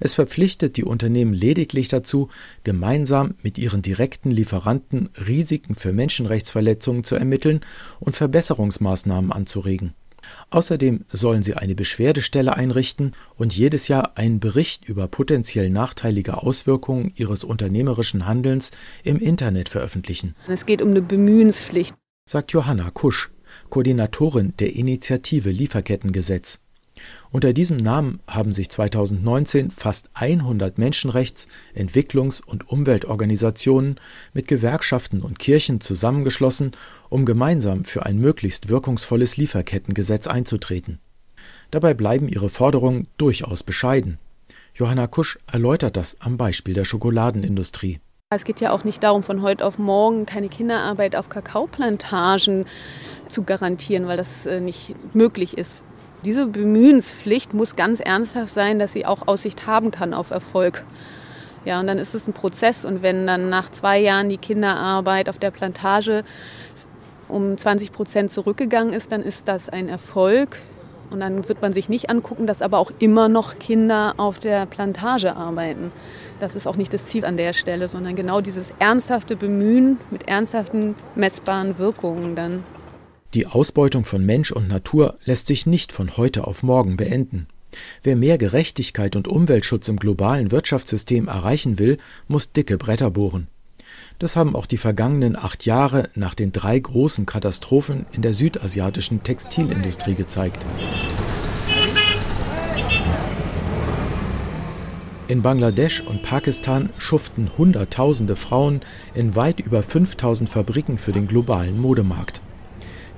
Es 0.00 0.14
verpflichtet 0.14 0.76
die 0.76 0.84
Unternehmen 0.84 1.34
lediglich 1.34 1.88
dazu, 1.88 2.28
gemeinsam 2.64 3.34
mit 3.42 3.58
ihren 3.58 3.82
direkten 3.82 4.30
Lieferanten 4.30 5.10
Risiken 5.26 5.74
für 5.74 5.92
Menschenrechtsverletzungen 5.92 7.04
zu 7.04 7.16
ermitteln 7.16 7.60
und 8.00 8.16
Verbesserungsmaßnahmen 8.16 9.32
anzuregen. 9.32 9.94
Außerdem 10.50 11.04
sollen 11.08 11.42
sie 11.42 11.54
eine 11.54 11.74
Beschwerdestelle 11.74 12.56
einrichten 12.56 13.12
und 13.36 13.56
jedes 13.56 13.88
Jahr 13.88 14.16
einen 14.16 14.40
Bericht 14.40 14.84
über 14.84 15.08
potenziell 15.08 15.70
nachteilige 15.70 16.42
Auswirkungen 16.42 17.12
ihres 17.16 17.44
unternehmerischen 17.44 18.26
Handelns 18.26 18.70
im 19.02 19.18
Internet 19.18 19.68
veröffentlichen. 19.68 20.34
Es 20.48 20.66
geht 20.66 20.82
um 20.82 20.90
eine 20.90 21.02
Bemühenspflicht, 21.02 21.94
sagt 22.26 22.52
Johanna 22.52 22.90
Kusch, 22.90 23.30
Koordinatorin 23.68 24.54
der 24.58 24.74
Initiative 24.74 25.50
Lieferkettengesetz. 25.50 26.60
Unter 27.32 27.52
diesem 27.52 27.76
Namen 27.76 28.18
haben 28.26 28.52
sich 28.52 28.70
2019 28.70 29.70
fast 29.70 30.10
100 30.14 30.78
Menschenrechts-, 30.78 31.46
Entwicklungs- 31.76 32.42
und 32.44 32.68
Umweltorganisationen 32.68 34.00
mit 34.32 34.48
Gewerkschaften 34.48 35.20
und 35.20 35.38
Kirchen 35.38 35.80
zusammengeschlossen, 35.80 36.72
um 37.08 37.24
gemeinsam 37.24 37.84
für 37.84 38.04
ein 38.04 38.18
möglichst 38.18 38.68
wirkungsvolles 38.68 39.36
Lieferkettengesetz 39.36 40.26
einzutreten. 40.26 40.98
Dabei 41.70 41.94
bleiben 41.94 42.28
ihre 42.28 42.48
Forderungen 42.48 43.06
durchaus 43.16 43.62
bescheiden. 43.62 44.18
Johanna 44.74 45.06
Kusch 45.06 45.38
erläutert 45.46 45.96
das 45.96 46.20
am 46.20 46.36
Beispiel 46.36 46.74
der 46.74 46.84
Schokoladenindustrie. 46.84 48.00
Es 48.32 48.44
geht 48.44 48.60
ja 48.60 48.72
auch 48.72 48.82
nicht 48.82 49.04
darum, 49.04 49.22
von 49.22 49.42
heute 49.42 49.64
auf 49.64 49.78
morgen 49.78 50.26
keine 50.26 50.48
Kinderarbeit 50.48 51.14
auf 51.14 51.28
Kakaoplantagen 51.28 52.64
zu 53.28 53.44
garantieren, 53.44 54.06
weil 54.06 54.16
das 54.16 54.46
äh, 54.46 54.60
nicht 54.60 54.94
möglich 55.14 55.58
ist. 55.58 55.76
Diese 56.24 56.46
Bemühenspflicht 56.46 57.54
muss 57.54 57.76
ganz 57.76 58.00
ernsthaft 58.00 58.50
sein, 58.50 58.78
dass 58.78 58.92
sie 58.92 59.06
auch 59.06 59.26
Aussicht 59.26 59.66
haben 59.66 59.90
kann 59.90 60.12
auf 60.12 60.30
Erfolg. 60.30 60.84
Ja, 61.64 61.80
und 61.80 61.86
dann 61.86 61.98
ist 61.98 62.14
es 62.14 62.26
ein 62.26 62.34
Prozess. 62.34 62.84
Und 62.84 63.02
wenn 63.02 63.26
dann 63.26 63.48
nach 63.48 63.70
zwei 63.70 63.98
Jahren 63.98 64.28
die 64.28 64.36
Kinderarbeit 64.36 65.30
auf 65.30 65.38
der 65.38 65.50
Plantage 65.50 66.24
um 67.28 67.56
20 67.56 67.92
Prozent 67.92 68.30
zurückgegangen 68.30 68.92
ist, 68.92 69.12
dann 69.12 69.22
ist 69.22 69.48
das 69.48 69.70
ein 69.70 69.88
Erfolg. 69.88 70.58
Und 71.10 71.20
dann 71.20 71.48
wird 71.48 71.62
man 71.62 71.72
sich 71.72 71.88
nicht 71.88 72.10
angucken, 72.10 72.46
dass 72.46 72.60
aber 72.60 72.78
auch 72.78 72.92
immer 72.98 73.28
noch 73.28 73.58
Kinder 73.58 74.14
auf 74.18 74.38
der 74.38 74.66
Plantage 74.66 75.34
arbeiten. 75.34 75.90
Das 76.38 76.54
ist 76.54 76.66
auch 76.66 76.76
nicht 76.76 76.92
das 76.92 77.06
Ziel 77.06 77.24
an 77.24 77.36
der 77.36 77.52
Stelle, 77.54 77.88
sondern 77.88 78.14
genau 78.14 78.40
dieses 78.40 78.72
ernsthafte 78.78 79.36
Bemühen 79.36 79.98
mit 80.10 80.28
ernsthaften, 80.28 80.94
messbaren 81.14 81.78
Wirkungen 81.78 82.36
dann. 82.36 82.62
Die 83.32 83.46
Ausbeutung 83.46 84.04
von 84.04 84.26
Mensch 84.26 84.50
und 84.50 84.66
Natur 84.66 85.16
lässt 85.24 85.46
sich 85.46 85.64
nicht 85.64 85.92
von 85.92 86.16
heute 86.16 86.48
auf 86.48 86.64
morgen 86.64 86.96
beenden. 86.96 87.46
Wer 88.02 88.16
mehr 88.16 88.38
Gerechtigkeit 88.38 89.14
und 89.14 89.28
Umweltschutz 89.28 89.88
im 89.88 89.98
globalen 89.98 90.50
Wirtschaftssystem 90.50 91.28
erreichen 91.28 91.78
will, 91.78 91.98
muss 92.26 92.50
dicke 92.50 92.76
Bretter 92.76 93.12
bohren. 93.12 93.46
Das 94.18 94.34
haben 94.34 94.56
auch 94.56 94.66
die 94.66 94.78
vergangenen 94.78 95.36
acht 95.36 95.64
Jahre 95.64 96.08
nach 96.16 96.34
den 96.34 96.50
drei 96.50 96.76
großen 96.76 97.24
Katastrophen 97.24 98.04
in 98.10 98.22
der 98.22 98.34
südasiatischen 98.34 99.22
Textilindustrie 99.22 100.14
gezeigt. 100.14 100.66
In 105.28 105.42
Bangladesch 105.42 106.00
und 106.00 106.24
Pakistan 106.24 106.90
schuften 106.98 107.56
Hunderttausende 107.56 108.34
Frauen 108.34 108.80
in 109.14 109.36
weit 109.36 109.60
über 109.60 109.84
5000 109.84 110.50
Fabriken 110.50 110.98
für 110.98 111.12
den 111.12 111.28
globalen 111.28 111.80
Modemarkt. 111.80 112.42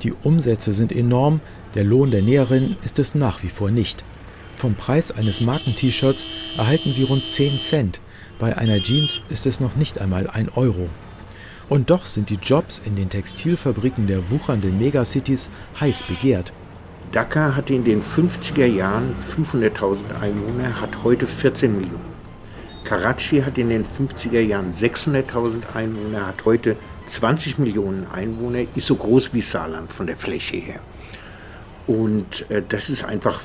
Die 0.03 0.13
Umsätze 0.13 0.73
sind 0.73 0.93
enorm, 0.93 1.41
der 1.75 1.85
Lohn 1.85 2.11
der 2.11 2.23
Näherin 2.23 2.77
ist 2.85 2.99
es 2.99 3.15
nach 3.15 3.43
wie 3.43 3.49
vor 3.49 3.71
nicht. 3.71 4.05
Vom 4.57 4.75
Preis 4.75 5.13
eines 5.13 5.41
Marken-T-Shirts 5.41 6.27
erhalten 6.57 6.93
sie 6.93 7.05
rund 7.05 7.29
10 7.29 7.61
Cent, 7.61 8.01
bei 8.39 8.57
einer 8.57 8.81
Jeans 8.81 9.21
ist 9.29 9.47
es 9.47 9.61
noch 9.61 9.77
nicht 9.77 10.01
einmal 10.01 10.29
ein 10.29 10.49
Euro. 10.49 10.89
Und 11.69 11.91
doch 11.91 12.07
sind 12.07 12.31
die 12.31 12.39
Jobs 12.43 12.83
in 12.85 12.97
den 12.97 13.09
Textilfabriken 13.09 14.07
der 14.09 14.31
wuchernden 14.31 14.79
Megacities 14.79 15.49
heiß 15.81 16.03
begehrt. 16.05 16.53
Dhaka 17.13 17.55
hatte 17.55 17.73
in 17.73 17.85
den 17.85 18.03
50er 18.03 18.67
Jahren 18.67 19.15
500.000 19.37 20.21
Einwohner, 20.21 20.81
hat 20.81 21.05
heute 21.05 21.27
14 21.27 21.77
Millionen. 21.77 22.13
Karachi 22.85 23.41
hat 23.43 23.59
in 23.59 23.69
den 23.69 23.85
50er 23.85 24.41
Jahren 24.41 24.73
600.000 24.73 25.75
Einwohner, 25.75 26.27
hat 26.27 26.45
heute 26.45 26.77
20 27.07 27.59
Millionen 27.59 28.07
Einwohner, 28.13 28.65
ist 28.75 28.87
so 28.87 28.97
groß 28.97 29.33
wie 29.35 29.41
Saarland 29.41 29.93
von 29.93 30.07
der 30.07 30.17
Fläche 30.17 30.57
her. 30.57 30.81
Und 31.87 32.51
äh, 32.51 32.63
das 32.67 32.91
ist 32.91 33.05
einfach 33.05 33.41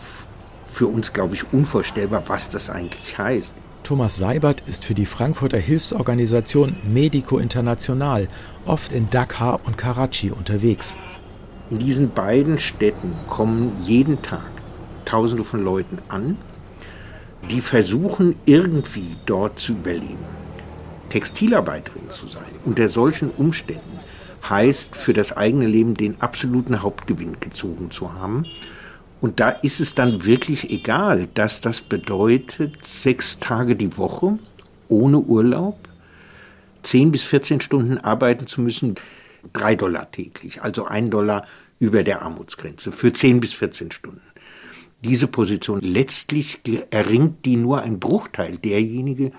für 0.68 0.88
uns, 0.88 1.14
glaube 1.14 1.36
ich, 1.36 1.52
unvorstellbar, 1.52 2.24
was 2.28 2.50
das 2.50 2.70
eigentlich 2.70 3.18
heißt. 3.18 3.56
Thomas 3.84 4.18
Seibert 4.18 4.62
ist 4.68 4.84
für 4.84 4.94
die 4.94 5.06
Frankfurter 5.06 5.58
Hilfsorganisation 5.58 6.76
Medico 6.84 7.38
International 7.38 8.28
oft 8.66 8.92
in 8.92 9.10
Dhaka 9.10 9.60
und 9.64 9.78
Karachi 9.78 10.30
unterwegs. 10.30 10.98
In 11.70 11.80
diesen 11.80 12.12
beiden 12.12 12.60
Städten 12.60 13.14
kommen 13.28 13.72
jeden 13.84 14.22
Tag 14.22 14.52
Tausende 15.06 15.46
von 15.46 15.64
Leuten 15.64 16.00
an, 16.10 16.38
die 17.50 17.62
versuchen 17.62 18.36
irgendwie 18.46 19.16
dort 19.26 19.58
zu 19.58 19.72
überleben. 19.72 20.37
Textilarbeiterin 21.10 22.10
zu 22.10 22.28
sein 22.28 22.44
unter 22.66 22.90
solchen 22.90 23.30
Umständen 23.32 24.00
heißt 24.48 24.96
für 24.96 25.14
das 25.14 25.36
eigene 25.36 25.68
Leben 25.68 25.94
den 25.94 26.22
absoluten 26.22 26.82
Hauptgewinn 26.82 27.40
gezogen 27.40 27.92
zu 27.92 28.14
haben. 28.14 28.46
Und 29.20 29.40
da 29.40 29.50
ist 29.50 29.80
es 29.80 29.96
dann 29.96 30.26
wirklich 30.26 30.70
egal, 30.70 31.28
dass 31.34 31.60
das 31.60 31.82
bedeutet 31.82 32.86
sechs 32.86 33.40
Tage 33.40 33.76
die 33.76 33.98
Woche 33.98 34.38
ohne 34.90 35.20
Urlaub, 35.20 35.80
zehn 36.84 37.12
bis 37.12 37.24
14 37.24 37.62
Stunden 37.62 37.98
arbeiten 37.98 38.48
zu 38.48 38.62
müssen, 38.62 38.96
drei 39.54 39.76
Dollar 39.76 40.12
täglich, 40.12 40.62
also 40.62 40.86
ein 40.86 41.10
Dollar 41.10 41.46
über 41.80 42.04
der 42.04 42.22
Armutsgrenze 42.22 42.92
für 42.92 43.12
zehn 43.12 43.40
bis 43.40 43.54
14 43.54 43.92
Stunden. 43.92 44.22
Diese 45.04 45.28
Position 45.28 45.82
letztlich 45.82 46.60
erringt 46.90 47.46
die 47.46 47.56
nur 47.56 47.82
ein 47.82 48.00
Bruchteil 48.00 48.58
derjenige, 48.58 49.32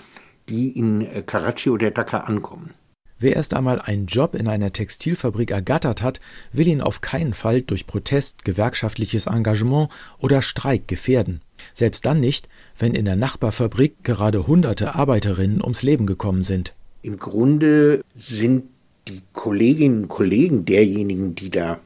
die 0.48 0.76
in 0.76 1.06
Karachi 1.26 1.70
oder 1.70 1.90
Dhaka 1.90 2.20
ankommen. 2.20 2.74
Wer 3.20 3.34
erst 3.34 3.54
einmal 3.54 3.80
einen 3.80 4.06
Job 4.06 4.36
in 4.36 4.46
einer 4.46 4.72
Textilfabrik 4.72 5.50
ergattert 5.50 6.02
hat, 6.02 6.20
will 6.52 6.68
ihn 6.68 6.80
auf 6.80 7.00
keinen 7.00 7.34
Fall 7.34 7.62
durch 7.62 7.86
Protest, 7.86 8.44
gewerkschaftliches 8.44 9.26
Engagement 9.26 9.90
oder 10.18 10.40
Streik 10.40 10.86
gefährden. 10.86 11.40
Selbst 11.74 12.06
dann 12.06 12.20
nicht, 12.20 12.48
wenn 12.78 12.94
in 12.94 13.04
der 13.04 13.16
Nachbarfabrik 13.16 14.04
gerade 14.04 14.46
hunderte 14.46 14.94
Arbeiterinnen 14.94 15.60
ums 15.60 15.82
Leben 15.82 16.06
gekommen 16.06 16.44
sind. 16.44 16.74
Im 17.02 17.18
Grunde 17.18 18.02
sind 18.16 18.64
die 19.08 19.22
Kolleginnen 19.32 20.02
und 20.02 20.08
Kollegen 20.08 20.64
derjenigen, 20.64 21.34
die 21.34 21.50
da 21.50 21.80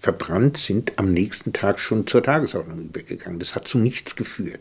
verbrannt 0.00 0.56
sind, 0.56 1.00
am 1.00 1.12
nächsten 1.12 1.52
Tag 1.52 1.80
schon 1.80 2.06
zur 2.06 2.22
Tagesordnung 2.22 2.78
übergegangen. 2.78 3.40
Das 3.40 3.56
hat 3.56 3.66
zu 3.66 3.78
nichts 3.78 4.14
geführt. 4.14 4.60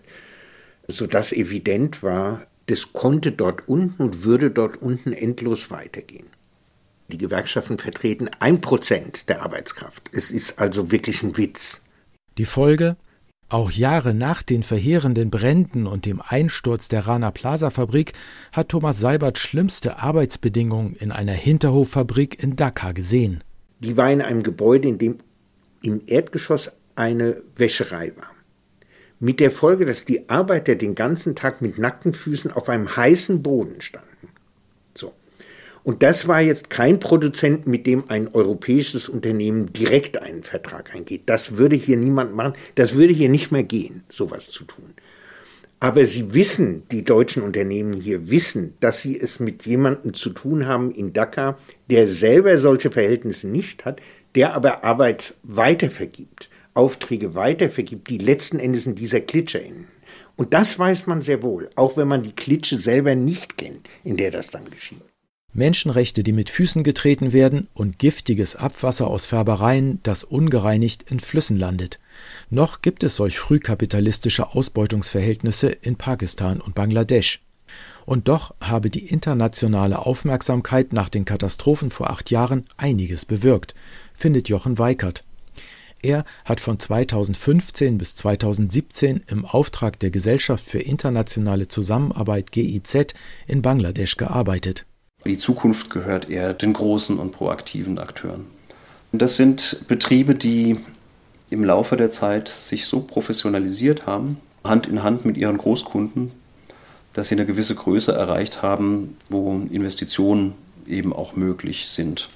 Sodass 0.88 1.32
evident 1.34 2.02
war, 2.02 2.48
das 2.68 2.94
konnte 2.94 3.32
dort 3.32 3.68
unten 3.68 4.02
und 4.02 4.24
würde 4.24 4.52
dort 4.52 4.82
unten 4.82 5.14
endlos 5.14 5.72
weitergehen. 5.72 6.28
Die 7.10 7.18
Gewerkschaften 7.18 7.78
vertreten 7.78 8.30
ein 8.40 8.62
Prozent 8.62 9.30
der 9.30 9.44
Arbeitskraft. 9.44 10.10
Es 10.12 10.32
ist 10.32 10.58
also 10.58 10.92
wirklich 10.92 11.22
ein 11.22 11.38
Witz. 11.38 11.82
Die 12.38 12.46
Folge? 12.46 12.96
Auch 13.48 13.70
Jahre 13.70 14.16
nach 14.16 14.42
den 14.42 14.64
verheerenden 14.64 15.30
Bränden 15.30 15.86
und 15.86 16.08
dem 16.08 16.20
Einsturz 16.20 16.88
der 16.88 17.06
Rana 17.06 17.30
Plaza 17.30 17.70
Fabrik 17.70 18.14
hat 18.52 18.70
Thomas 18.70 19.00
Seibert 19.00 19.38
schlimmste 19.38 20.00
Arbeitsbedingungen 20.00 20.96
in 20.96 21.12
einer 21.12 21.34
Hinterhoffabrik 21.34 22.42
in 22.42 22.56
Dhaka 22.56 22.92
gesehen. 22.92 23.44
Die 23.82 23.98
war 23.98 24.12
in 24.12 24.24
einem 24.24 24.42
Gebäude, 24.42 24.88
in 24.88 24.98
dem 24.98 25.20
im 25.84 26.02
Erdgeschoss 26.08 26.72
eine 26.96 27.44
Wäscherei 27.56 28.14
war 28.16 28.35
mit 29.20 29.40
der 29.40 29.52
Folge, 29.52 29.86
dass 29.86 30.06
die 30.06 30.30
Arbeiter 30.30 30.76
den 30.76 30.96
ganzen 30.96 31.36
Tag 31.36 31.62
mit 31.62 31.78
nackten 31.78 32.14
Füßen 32.14 32.52
auf 32.52 32.70
einem 32.70 32.96
heißen 32.96 33.42
Boden 33.42 33.82
standen. 33.82 34.30
So. 34.94 35.14
Und 35.84 36.04
das 36.04 36.28
war 36.28 36.42
jetzt 36.42 36.70
kein 36.70 37.00
Produzent, 37.00 37.68
mit 37.68 37.86
dem 37.86 38.10
ein 38.10 38.34
europäisches 38.34 39.08
Unternehmen 39.08 39.72
direkt 39.72 40.22
einen 40.22 40.44
Vertrag 40.44 40.94
eingeht. 40.94 41.24
Das 41.28 41.58
würde 41.58 41.76
hier 41.76 41.98
niemand 41.98 42.36
machen. 42.36 42.54
Das 42.76 42.96
würde 42.96 43.14
hier 43.14 43.30
nicht 43.30 43.52
mehr 43.52 43.64
gehen, 43.64 44.04
sowas 44.10 44.50
zu 44.50 44.66
tun. 44.66 44.94
Aber 45.80 46.06
sie 46.06 46.34
wissen, 46.34 46.84
die 46.90 47.04
deutschen 47.04 47.44
Unternehmen 47.44 47.94
hier 47.94 48.30
wissen, 48.30 48.74
dass 48.80 49.02
sie 49.02 49.20
es 49.20 49.40
mit 49.40 49.66
jemandem 49.66 50.14
zu 50.14 50.30
tun 50.32 50.66
haben 50.66 50.90
in 50.90 51.14
Dhaka, 51.14 51.58
der 51.90 52.08
selber 52.08 52.58
solche 52.58 52.92
Verhältnisse 52.92 53.48
nicht 53.48 53.86
hat, 53.86 54.02
der 54.36 54.54
aber 54.54 54.84
Arbeit 54.84 55.36
weitervergibt. 55.44 56.50
Aufträge 56.76 57.36
weitervergibt, 57.36 58.10
die 58.10 58.18
letzten 58.18 58.60
Endes 58.60 58.86
in 58.86 58.96
dieser 58.96 59.22
Klitsche 59.22 59.64
enden. 59.64 59.88
Und 60.36 60.54
das 60.54 60.78
weiß 60.78 61.08
man 61.08 61.22
sehr 61.22 61.42
wohl, 61.42 61.70
auch 61.76 61.98
wenn 61.98 62.08
man 62.08 62.24
die 62.24 62.34
Klitsche 62.34 62.78
selber 62.78 63.16
nicht 63.16 63.58
kennt, 63.58 63.88
in 64.04 64.18
der 64.18 64.32
das 64.32 64.50
dann 64.50 64.70
geschieht. 64.70 65.02
Menschenrechte, 65.54 66.22
die 66.22 66.34
mit 66.34 66.50
Füßen 66.50 66.84
getreten 66.84 67.32
werden 67.32 67.70
und 67.74 67.98
giftiges 67.98 68.58
Abwasser 68.58 69.08
aus 69.08 69.26
Färbereien, 69.26 70.02
das 70.04 70.26
ungereinigt 70.26 71.10
in 71.10 71.22
Flüssen 71.22 71.56
landet. 71.56 72.00
Noch 72.50 72.82
gibt 72.82 73.04
es 73.04 73.16
solch 73.16 73.40
frühkapitalistische 73.40 74.54
Ausbeutungsverhältnisse 74.54 75.70
in 75.70 75.96
Pakistan 75.96 76.60
und 76.60 76.76
Bangladesch. 76.76 77.42
Und 78.06 78.28
doch 78.28 78.54
habe 78.60 78.90
die 78.90 79.08
internationale 79.08 80.06
Aufmerksamkeit 80.06 80.92
nach 80.92 81.08
den 81.08 81.24
Katastrophen 81.24 81.90
vor 81.90 82.10
acht 82.10 82.32
Jahren 82.32 82.66
einiges 82.76 83.24
bewirkt, 83.24 83.76
findet 84.14 84.50
Jochen 84.50 84.78
Weikert. 84.78 85.24
Er 86.06 86.24
hat 86.46 86.62
von 86.62 86.80
2015 86.80 87.98
bis 87.98 88.14
2017 88.14 89.24
im 89.26 89.44
Auftrag 89.44 90.00
der 90.00 90.12
Gesellschaft 90.12 90.64
für 90.64 90.78
internationale 90.78 91.68
Zusammenarbeit 91.68 92.52
GIZ 92.52 93.16
in 93.48 93.64
Bangladesch 93.64 94.16
gearbeitet. 94.16 94.86
Die 95.26 95.36
Zukunft 95.36 95.90
gehört 95.90 96.30
eher 96.30 96.54
den 96.54 96.74
großen 96.74 97.18
und 97.18 97.32
proaktiven 97.32 97.98
Akteuren. 97.98 98.46
Das 99.14 99.36
sind 99.36 99.86
Betriebe, 99.88 100.36
die 100.36 100.78
im 101.50 101.64
Laufe 101.64 101.98
der 101.98 102.12
Zeit 102.12 102.50
sich 102.50 102.86
so 102.86 103.00
professionalisiert 103.00 104.06
haben, 104.06 104.38
Hand 104.64 104.86
in 104.86 105.02
Hand 105.02 105.26
mit 105.26 105.38
ihren 105.38 105.58
Großkunden, 105.58 106.32
dass 107.14 107.30
sie 107.30 107.36
eine 107.36 107.48
gewisse 107.48 107.74
Größe 107.74 108.12
erreicht 108.12 108.62
haben, 108.62 109.18
wo 109.30 109.54
Investitionen 109.72 110.54
eben 110.86 111.14
auch 111.14 111.36
möglich 111.36 111.88
sind. 111.90 112.30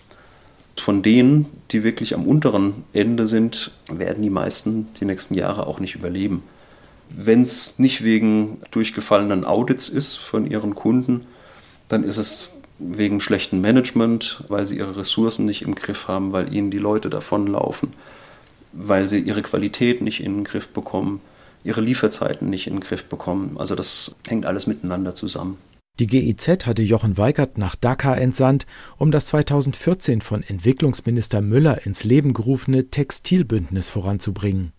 Von 0.80 1.02
denen, 1.02 1.46
die 1.72 1.84
wirklich 1.84 2.16
am 2.16 2.26
unteren 2.26 2.84
Ende 2.94 3.28
sind, 3.28 3.72
werden 3.92 4.24
die 4.24 4.30
meisten 4.30 4.88
die 5.00 5.06
nächsten 5.06 5.34
Jahre 5.34 5.68
auch 5.68 5.80
nicht 5.80 5.96
überleben. 5.96 6.44
Wenn 7.10 7.42
es 7.42 7.80
nicht 7.80 8.04
wegen 8.04 8.62
durchgefallenen 8.72 9.46
Audits 9.46 9.90
ist 9.90 10.18
von 10.18 10.50
ihren 10.50 10.76
Kunden, 10.76 11.26
dann 11.88 12.04
ist 12.04 12.18
es 12.18 12.54
wegen 12.78 13.20
schlechtem 13.20 13.62
Management, 13.62 14.44
weil 14.48 14.66
sie 14.66 14.78
ihre 14.78 14.96
Ressourcen 14.96 15.46
nicht 15.46 15.64
im 15.64 15.76
Griff 15.76 16.08
haben, 16.08 16.32
weil 16.32 16.54
ihnen 16.54 16.72
die 16.72 16.78
Leute 16.78 17.10
davonlaufen, 17.10 17.90
weil 18.72 19.08
sie 19.08 19.20
ihre 19.20 19.42
Qualität 19.42 20.02
nicht 20.02 20.24
in 20.24 20.36
den 20.36 20.44
Griff 20.44 20.70
bekommen, 20.70 21.20
ihre 21.64 21.82
Lieferzeiten 21.82 22.50
nicht 22.50 22.68
in 22.68 22.76
den 22.76 22.80
Griff 22.80 23.04
bekommen. 23.06 23.58
Also 23.60 23.76
das 23.76 24.16
hängt 24.28 24.46
alles 24.46 24.66
miteinander 24.66 25.14
zusammen. 25.14 25.58
Die 26.00 26.08
GIZ 26.08 26.66
hatte 26.66 26.82
Jochen 26.82 27.18
Weigert 27.18 27.58
nach 27.58 27.76
Dakar 27.76 28.18
entsandt, 28.18 28.66
um 28.98 29.12
das 29.12 29.26
2014 29.26 30.22
von 30.22 30.44
Entwicklungsminister 30.44 31.42
Müller 31.42 31.86
ins 31.86 32.06
Leben 32.06 32.34
gerufene 32.34 32.90
Textilbündnis 32.90 33.90
voranzubringen. 33.90 34.72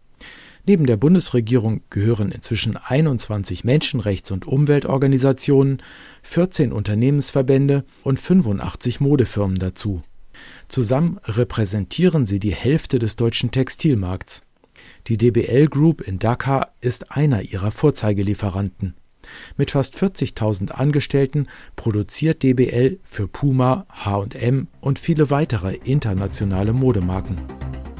Neben 0.65 0.87
der 0.87 0.97
Bundesregierung 0.97 1.83
gehören 1.91 2.33
inzwischen 2.33 2.79
21 2.79 3.65
Menschenrechts- 3.65 4.33
und 4.33 4.47
Umweltorganisationen, 4.47 5.83
14 6.23 6.73
Unternehmensverbände 6.73 7.85
und 8.03 8.19
85 8.19 9.01
Modefirmen 9.01 9.59
dazu. 9.59 10.01
Zusammen 10.69 11.19
repräsentieren 11.25 12.25
sie 12.25 12.41
die 12.41 12.55
Hälfte 12.55 12.99
des 12.99 13.17
deutschen 13.17 13.51
Textilmarkts. 13.51 14.43
Die 15.07 15.19
DBL 15.19 15.67
Group 15.69 16.01
in 16.01 16.19
Dakar 16.19 16.73
ist 16.81 17.13
einer 17.13 17.43
ihrer 17.43 17.73
Vorzeigelieferanten. 17.73 18.95
Mit 19.57 19.71
fast 19.71 19.97
40.000 19.97 20.71
Angestellten 20.71 21.47
produziert 21.77 22.43
DBL 22.43 22.99
für 23.05 23.29
Puma, 23.29 23.87
H&M 23.91 24.69
und 24.81 24.99
viele 24.99 25.31
weitere 25.31 25.77
internationale 25.85 26.73
Modemarken. 26.73 27.41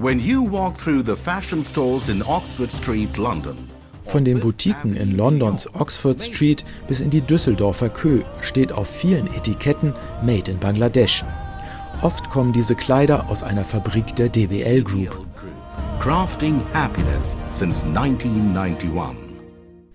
When 0.01 0.19
you 0.19 0.51
walk 0.51 0.79
through 0.79 1.05
the 1.05 1.15
fashion 1.15 1.65
stores 1.65 2.09
in 2.09 2.23
Oxford 2.23 2.73
Street, 2.73 3.17
London, 3.17 3.57
von 4.05 4.25
den 4.25 4.41
Boutiquen 4.41 4.97
in 4.97 5.17
Londons 5.17 5.73
Oxford 5.75 6.21
Street 6.21 6.65
bis 6.89 7.01
in 7.01 7.11
die 7.11 7.21
Düsseldorfer 7.21 7.91
Kö 7.91 8.23
steht 8.41 8.73
auf 8.73 8.89
vielen 8.89 9.27
Etiketten 9.29 9.95
Made 10.25 10.51
in 10.51 10.59
Bangladesh. 10.59 11.25
Oft 12.03 12.29
kommen 12.31 12.53
diese 12.53 12.75
Kleider 12.75 13.29
aus 13.29 13.43
einer 13.43 13.65
Fabrik 13.65 14.17
der 14.17 14.29
DBL 14.29 14.83
Group. 14.83 15.27
Crafting 16.01 16.61
Happiness 16.73 17.37
since 17.51 17.85
1991. 17.87 19.30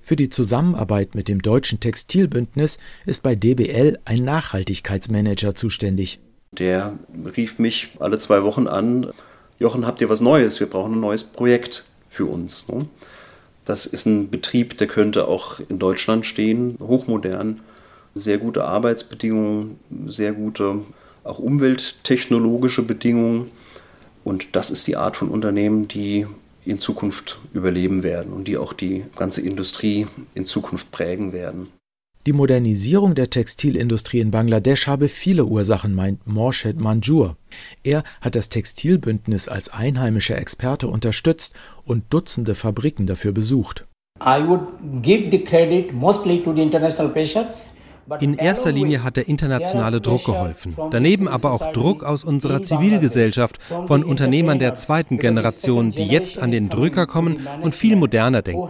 Für 0.05 0.15
die 0.15 0.29
Zusammenarbeit 0.29 1.15
mit 1.15 1.27
dem 1.27 1.41
Deutschen 1.41 1.79
Textilbündnis 1.79 2.77
ist 3.07 3.23
bei 3.23 3.33
DBL 3.33 3.97
ein 4.05 4.23
Nachhaltigkeitsmanager 4.23 5.55
zuständig. 5.55 6.19
Der 6.51 6.93
rief 7.35 7.57
mich 7.57 7.89
alle 7.97 8.19
zwei 8.19 8.43
Wochen 8.43 8.67
an. 8.67 9.11
Jochen, 9.57 9.87
habt 9.87 10.01
ihr 10.01 10.09
was 10.09 10.21
Neues? 10.21 10.59
Wir 10.59 10.67
brauchen 10.67 10.93
ein 10.93 10.99
neues 10.99 11.23
Projekt 11.23 11.85
für 12.07 12.27
uns. 12.27 12.67
Ne? 12.67 12.85
Das 13.65 13.87
ist 13.87 14.05
ein 14.05 14.29
Betrieb, 14.29 14.77
der 14.77 14.85
könnte 14.85 15.27
auch 15.27 15.59
in 15.69 15.79
Deutschland 15.79 16.27
stehen, 16.27 16.77
hochmodern, 16.79 17.61
sehr 18.13 18.37
gute 18.37 18.63
Arbeitsbedingungen, 18.63 19.79
sehr 20.05 20.33
gute 20.33 20.81
auch 21.23 21.39
umwelttechnologische 21.39 22.83
Bedingungen. 22.83 23.49
Und 24.23 24.55
das 24.55 24.69
ist 24.69 24.85
die 24.85 24.97
Art 24.97 25.15
von 25.15 25.29
Unternehmen, 25.29 25.87
die 25.87 26.27
in 26.65 26.79
Zukunft 26.79 27.39
überleben 27.53 28.03
werden 28.03 28.33
und 28.33 28.47
die 28.47 28.57
auch 28.57 28.73
die 28.73 29.03
ganze 29.15 29.41
Industrie 29.41 30.07
in 30.33 30.45
Zukunft 30.45 30.91
prägen 30.91 31.33
werden. 31.33 31.67
Die 32.25 32.33
Modernisierung 32.33 33.13
der 33.13 33.29
Textilindustrie 33.29 34.19
in 34.19 34.31
Bangladesch 34.31 34.87
habe 34.87 35.09
viele 35.09 35.45
Ursachen, 35.45 35.93
meint 35.93 36.25
Morshed 36.25 36.79
Manjur. 36.79 37.37
Er 37.83 38.03
hat 38.19 38.35
das 38.35 38.49
Textilbündnis 38.49 39.47
als 39.47 39.69
einheimischer 39.69 40.35
Experte 40.35 40.87
unterstützt 40.87 41.53
und 41.83 42.05
Dutzende 42.09 42.55
Fabriken 42.55 43.05
dafür 43.05 43.31
besucht. 43.31 43.85
I 44.19 44.41
would 44.47 44.61
give 45.03 45.29
the 45.29 45.43
credit 45.43 45.93
mostly 45.93 46.41
to 46.41 46.55
the 46.55 46.63
international 46.63 47.11
pressure 47.11 47.53
in 48.19 48.35
erster 48.35 48.71
Linie 48.71 49.03
hat 49.03 49.17
der 49.17 49.27
internationale 49.27 50.01
Druck 50.01 50.25
geholfen. 50.25 50.75
Daneben 50.91 51.27
aber 51.27 51.51
auch 51.51 51.71
Druck 51.73 52.03
aus 52.03 52.23
unserer 52.23 52.61
Zivilgesellschaft, 52.61 53.59
von 53.85 54.03
Unternehmern 54.03 54.59
der 54.59 54.75
zweiten 54.75 55.17
Generation, 55.17 55.91
die 55.91 56.05
jetzt 56.05 56.39
an 56.39 56.51
den 56.51 56.69
Drücker 56.69 57.07
kommen 57.07 57.47
und 57.61 57.73
viel 57.73 57.95
moderner 57.95 58.41
denken. 58.41 58.69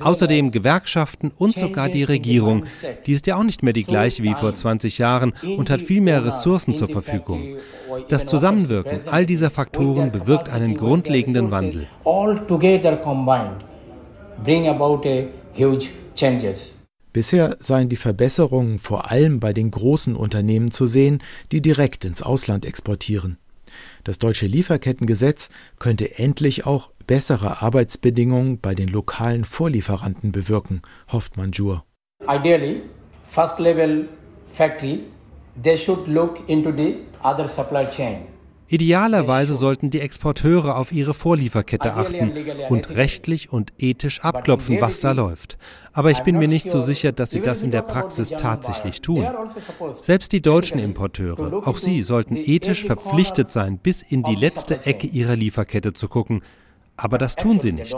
Außerdem 0.00 0.52
Gewerkschaften 0.52 1.32
und 1.36 1.58
sogar 1.58 1.88
die 1.88 2.04
Regierung. 2.04 2.64
Die 3.06 3.12
ist 3.12 3.26
ja 3.26 3.36
auch 3.36 3.42
nicht 3.42 3.64
mehr 3.64 3.72
die 3.72 3.82
gleiche 3.82 4.22
wie 4.22 4.34
vor 4.34 4.54
20 4.54 4.98
Jahren 4.98 5.32
und 5.56 5.68
hat 5.68 5.80
viel 5.80 6.00
mehr 6.00 6.24
Ressourcen 6.24 6.76
zur 6.76 6.88
Verfügung. 6.88 7.56
Das 8.08 8.26
Zusammenwirken 8.26 9.00
all 9.10 9.26
dieser 9.26 9.50
Faktoren 9.50 10.12
bewirkt 10.12 10.52
einen 10.52 10.76
grundlegenden 10.76 11.50
Wandel 11.50 11.88
bring 14.42 14.68
about 14.68 15.06
a 15.06 15.26
huge 15.54 15.90
changes. 16.14 16.74
Bisher 17.12 17.56
seien 17.60 17.88
die 17.88 17.96
Verbesserungen 17.96 18.78
vor 18.78 19.10
allem 19.10 19.38
bei 19.38 19.52
den 19.52 19.70
großen 19.70 20.16
Unternehmen 20.16 20.72
zu 20.72 20.86
sehen, 20.86 21.22
die 21.52 21.62
direkt 21.62 22.04
ins 22.04 22.22
Ausland 22.22 22.66
exportieren. 22.66 23.38
Das 24.02 24.18
deutsche 24.18 24.46
Lieferkettengesetz 24.46 25.50
könnte 25.78 26.18
endlich 26.18 26.66
auch 26.66 26.90
bessere 27.06 27.62
Arbeitsbedingungen 27.62 28.58
bei 28.58 28.74
den 28.74 28.88
lokalen 28.88 29.44
Vorlieferanten 29.44 30.32
bewirken, 30.32 30.82
hofft 31.10 31.36
Manjur. 31.36 31.84
Ideally, 32.28 32.82
first 33.22 33.58
level 33.58 34.08
factory, 34.48 35.04
they 35.62 35.76
should 35.76 36.06
look 36.08 36.48
into 36.48 36.72
the 36.72 36.96
other 37.22 37.46
supply 37.46 37.86
chain. 37.86 38.33
Idealerweise 38.74 39.54
sollten 39.54 39.90
die 39.90 40.00
Exporteure 40.00 40.76
auf 40.76 40.90
ihre 40.90 41.14
Vorlieferkette 41.14 41.94
achten 41.94 42.32
und 42.70 42.90
rechtlich 42.90 43.52
und 43.52 43.72
ethisch 43.78 44.24
abklopfen, 44.24 44.80
was 44.80 44.98
da 44.98 45.12
läuft. 45.12 45.58
Aber 45.92 46.10
ich 46.10 46.24
bin 46.24 46.38
mir 46.38 46.48
nicht 46.48 46.68
so 46.68 46.80
sicher, 46.80 47.12
dass 47.12 47.30
sie 47.30 47.38
das 47.38 47.62
in 47.62 47.70
der 47.70 47.82
Praxis 47.82 48.30
tatsächlich 48.30 49.00
tun. 49.00 49.28
Selbst 50.02 50.32
die 50.32 50.42
deutschen 50.42 50.80
Importeure, 50.80 51.64
auch 51.68 51.76
sie 51.76 52.02
sollten 52.02 52.36
ethisch 52.36 52.84
verpflichtet 52.84 53.52
sein, 53.52 53.78
bis 53.78 54.02
in 54.02 54.24
die 54.24 54.34
letzte 54.34 54.84
Ecke 54.84 55.06
ihrer 55.06 55.36
Lieferkette 55.36 55.92
zu 55.92 56.08
gucken. 56.08 56.42
Aber 56.96 57.16
das 57.16 57.36
tun 57.36 57.60
sie 57.60 57.70
nicht. 57.70 57.94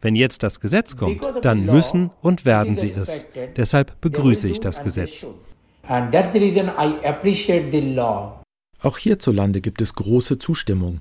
Wenn 0.00 0.16
jetzt 0.16 0.42
das 0.42 0.58
Gesetz 0.58 0.96
kommt, 0.96 1.22
dann 1.42 1.64
müssen 1.64 2.10
und 2.20 2.44
werden 2.44 2.76
sie 2.76 2.88
es. 2.90 3.24
Deshalb 3.56 4.00
begrüße 4.00 4.48
ich 4.48 4.58
das 4.58 4.82
Gesetz. 4.82 5.28
And 5.86 6.10
that's 6.10 6.32
the 6.32 6.40
reason 6.40 6.66
I 6.76 7.06
appreciate 7.06 7.70
the 7.70 7.94
law. 7.94 8.37
Auch 8.80 8.98
hierzulande 8.98 9.60
gibt 9.60 9.80
es 9.80 9.94
große 9.94 10.38
Zustimmung. 10.38 11.00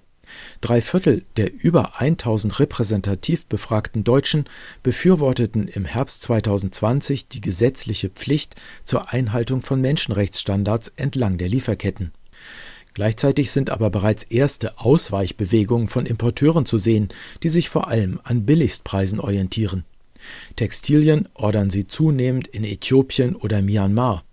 Drei 0.61 0.81
Viertel 0.81 1.23
der 1.37 1.53
über 1.53 2.01
1000 2.01 2.59
repräsentativ 2.59 3.45
befragten 3.45 4.03
Deutschen 4.03 4.45
befürworteten 4.83 5.67
im 5.67 5.85
Herbst 5.85 6.21
2020 6.23 7.27
die 7.27 7.41
gesetzliche 7.41 8.09
Pflicht 8.09 8.55
zur 8.83 9.11
Einhaltung 9.13 9.61
von 9.61 9.79
Menschenrechtsstandards 9.79 10.91
entlang 10.95 11.37
der 11.37 11.47
Lieferketten. 11.47 12.11
Gleichzeitig 12.93 13.51
sind 13.51 13.69
aber 13.69 13.89
bereits 13.89 14.23
erste 14.23 14.79
Ausweichbewegungen 14.79 15.87
von 15.87 16.07
Importeuren 16.07 16.65
zu 16.65 16.79
sehen, 16.79 17.09
die 17.43 17.49
sich 17.49 17.69
vor 17.69 17.87
allem 17.87 18.19
an 18.23 18.45
Billigstpreisen 18.45 19.19
orientieren. 19.19 19.85
Textilien 20.55 21.29
ordern 21.35 21.69
sie 21.69 21.87
zunehmend 21.87 22.47
in 22.47 22.63
Äthiopien 22.63 23.35
oder 23.35 23.61
Myanmar. 23.61 24.23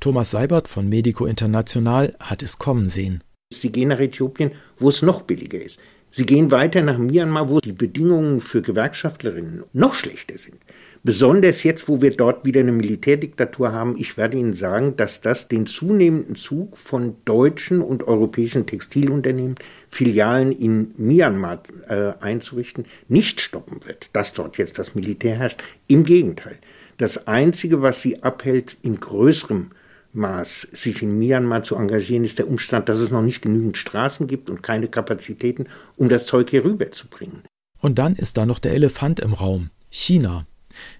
Thomas 0.00 0.30
Seibert 0.30 0.68
von 0.68 0.88
Medico 0.88 1.26
International 1.26 2.14
hat 2.20 2.42
es 2.42 2.58
kommen 2.58 2.88
sehen. 2.88 3.22
Sie 3.52 3.72
gehen 3.72 3.88
nach 3.88 3.98
Äthiopien, 3.98 4.52
wo 4.78 4.88
es 4.88 5.02
noch 5.02 5.22
billiger 5.22 5.60
ist. 5.60 5.78
Sie 6.12 6.26
gehen 6.26 6.50
weiter 6.50 6.82
nach 6.82 6.98
Myanmar, 6.98 7.48
wo 7.48 7.60
die 7.60 7.72
Bedingungen 7.72 8.40
für 8.40 8.62
Gewerkschaftlerinnen 8.62 9.62
noch 9.72 9.94
schlechter 9.94 10.36
sind. 10.38 10.56
Besonders 11.04 11.62
jetzt, 11.62 11.88
wo 11.88 12.02
wir 12.02 12.10
dort 12.10 12.44
wieder 12.44 12.60
eine 12.60 12.72
Militärdiktatur 12.72 13.72
haben, 13.72 13.94
ich 13.96 14.16
werde 14.16 14.36
Ihnen 14.36 14.52
sagen, 14.52 14.96
dass 14.96 15.20
das 15.20 15.46
den 15.48 15.66
zunehmenden 15.66 16.34
Zug 16.34 16.76
von 16.76 17.16
deutschen 17.24 17.80
und 17.80 18.08
europäischen 18.08 18.66
Textilunternehmen, 18.66 19.54
Filialen 19.88 20.52
in 20.52 20.92
Myanmar 20.96 21.62
äh, 21.88 22.12
einzurichten, 22.20 22.84
nicht 23.08 23.40
stoppen 23.40 23.80
wird, 23.86 24.10
dass 24.12 24.34
dort 24.34 24.58
jetzt 24.58 24.78
das 24.78 24.94
Militär 24.94 25.36
herrscht. 25.36 25.62
Im 25.86 26.04
Gegenteil. 26.04 26.58
Das 27.00 27.26
Einzige, 27.26 27.80
was 27.80 28.02
sie 28.02 28.22
abhält, 28.22 28.76
in 28.82 29.00
größerem 29.00 29.70
Maß 30.12 30.68
sich 30.70 31.00
in 31.00 31.18
Myanmar 31.18 31.62
zu 31.62 31.76
engagieren, 31.76 32.24
ist 32.24 32.38
der 32.38 32.46
Umstand, 32.46 32.90
dass 32.90 32.98
es 32.98 33.10
noch 33.10 33.22
nicht 33.22 33.40
genügend 33.40 33.78
Straßen 33.78 34.26
gibt 34.26 34.50
und 34.50 34.62
keine 34.62 34.86
Kapazitäten, 34.86 35.64
um 35.96 36.10
das 36.10 36.26
Zeug 36.26 36.50
hier 36.50 36.62
rüberzubringen. 36.62 37.44
Und 37.80 37.98
dann 37.98 38.16
ist 38.16 38.36
da 38.36 38.44
noch 38.44 38.58
der 38.58 38.74
Elefant 38.74 39.18
im 39.18 39.32
Raum, 39.32 39.70
China. 39.88 40.46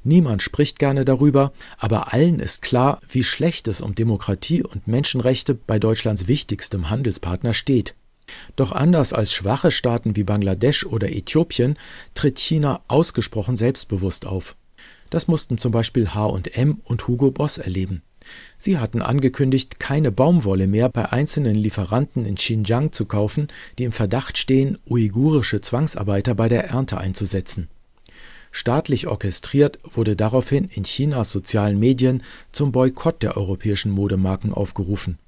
Niemand 0.02 0.40
spricht 0.40 0.78
gerne 0.78 1.04
darüber, 1.04 1.52
aber 1.76 2.14
allen 2.14 2.40
ist 2.40 2.62
klar, 2.62 3.00
wie 3.06 3.22
schlecht 3.22 3.68
es 3.68 3.82
um 3.82 3.94
Demokratie 3.94 4.62
und 4.62 4.88
Menschenrechte 4.88 5.52
bei 5.54 5.78
Deutschlands 5.78 6.28
wichtigstem 6.28 6.88
Handelspartner 6.88 7.52
steht. 7.52 7.94
Doch 8.56 8.72
anders 8.72 9.12
als 9.12 9.34
schwache 9.34 9.70
Staaten 9.70 10.16
wie 10.16 10.24
Bangladesch 10.24 10.86
oder 10.86 11.10
Äthiopien 11.10 11.78
tritt 12.14 12.38
China 12.38 12.80
ausgesprochen 12.88 13.58
selbstbewusst 13.58 14.24
auf. 14.24 14.56
Das 15.10 15.28
mussten 15.28 15.58
zum 15.58 15.72
Beispiel 15.72 16.14
H&M 16.14 16.80
und 16.84 17.08
Hugo 17.08 17.30
Boss 17.30 17.58
erleben. 17.58 18.02
Sie 18.58 18.78
hatten 18.78 19.02
angekündigt, 19.02 19.80
keine 19.80 20.12
Baumwolle 20.12 20.66
mehr 20.66 20.88
bei 20.88 21.10
einzelnen 21.10 21.56
Lieferanten 21.56 22.24
in 22.24 22.36
Xinjiang 22.36 22.92
zu 22.92 23.06
kaufen, 23.06 23.48
die 23.78 23.84
im 23.84 23.92
Verdacht 23.92 24.38
stehen, 24.38 24.78
uigurische 24.86 25.60
Zwangsarbeiter 25.60 26.34
bei 26.34 26.48
der 26.48 26.66
Ernte 26.66 26.98
einzusetzen. 26.98 27.68
Staatlich 28.52 29.06
orchestriert 29.06 29.78
wurde 29.84 30.16
daraufhin 30.16 30.64
in 30.64 30.82
Chinas 30.82 31.30
sozialen 31.30 31.78
Medien 31.78 32.22
zum 32.52 32.72
Boykott 32.72 33.22
der 33.22 33.36
europäischen 33.36 33.92
Modemarken 33.92 34.52
aufgerufen. 34.52 35.18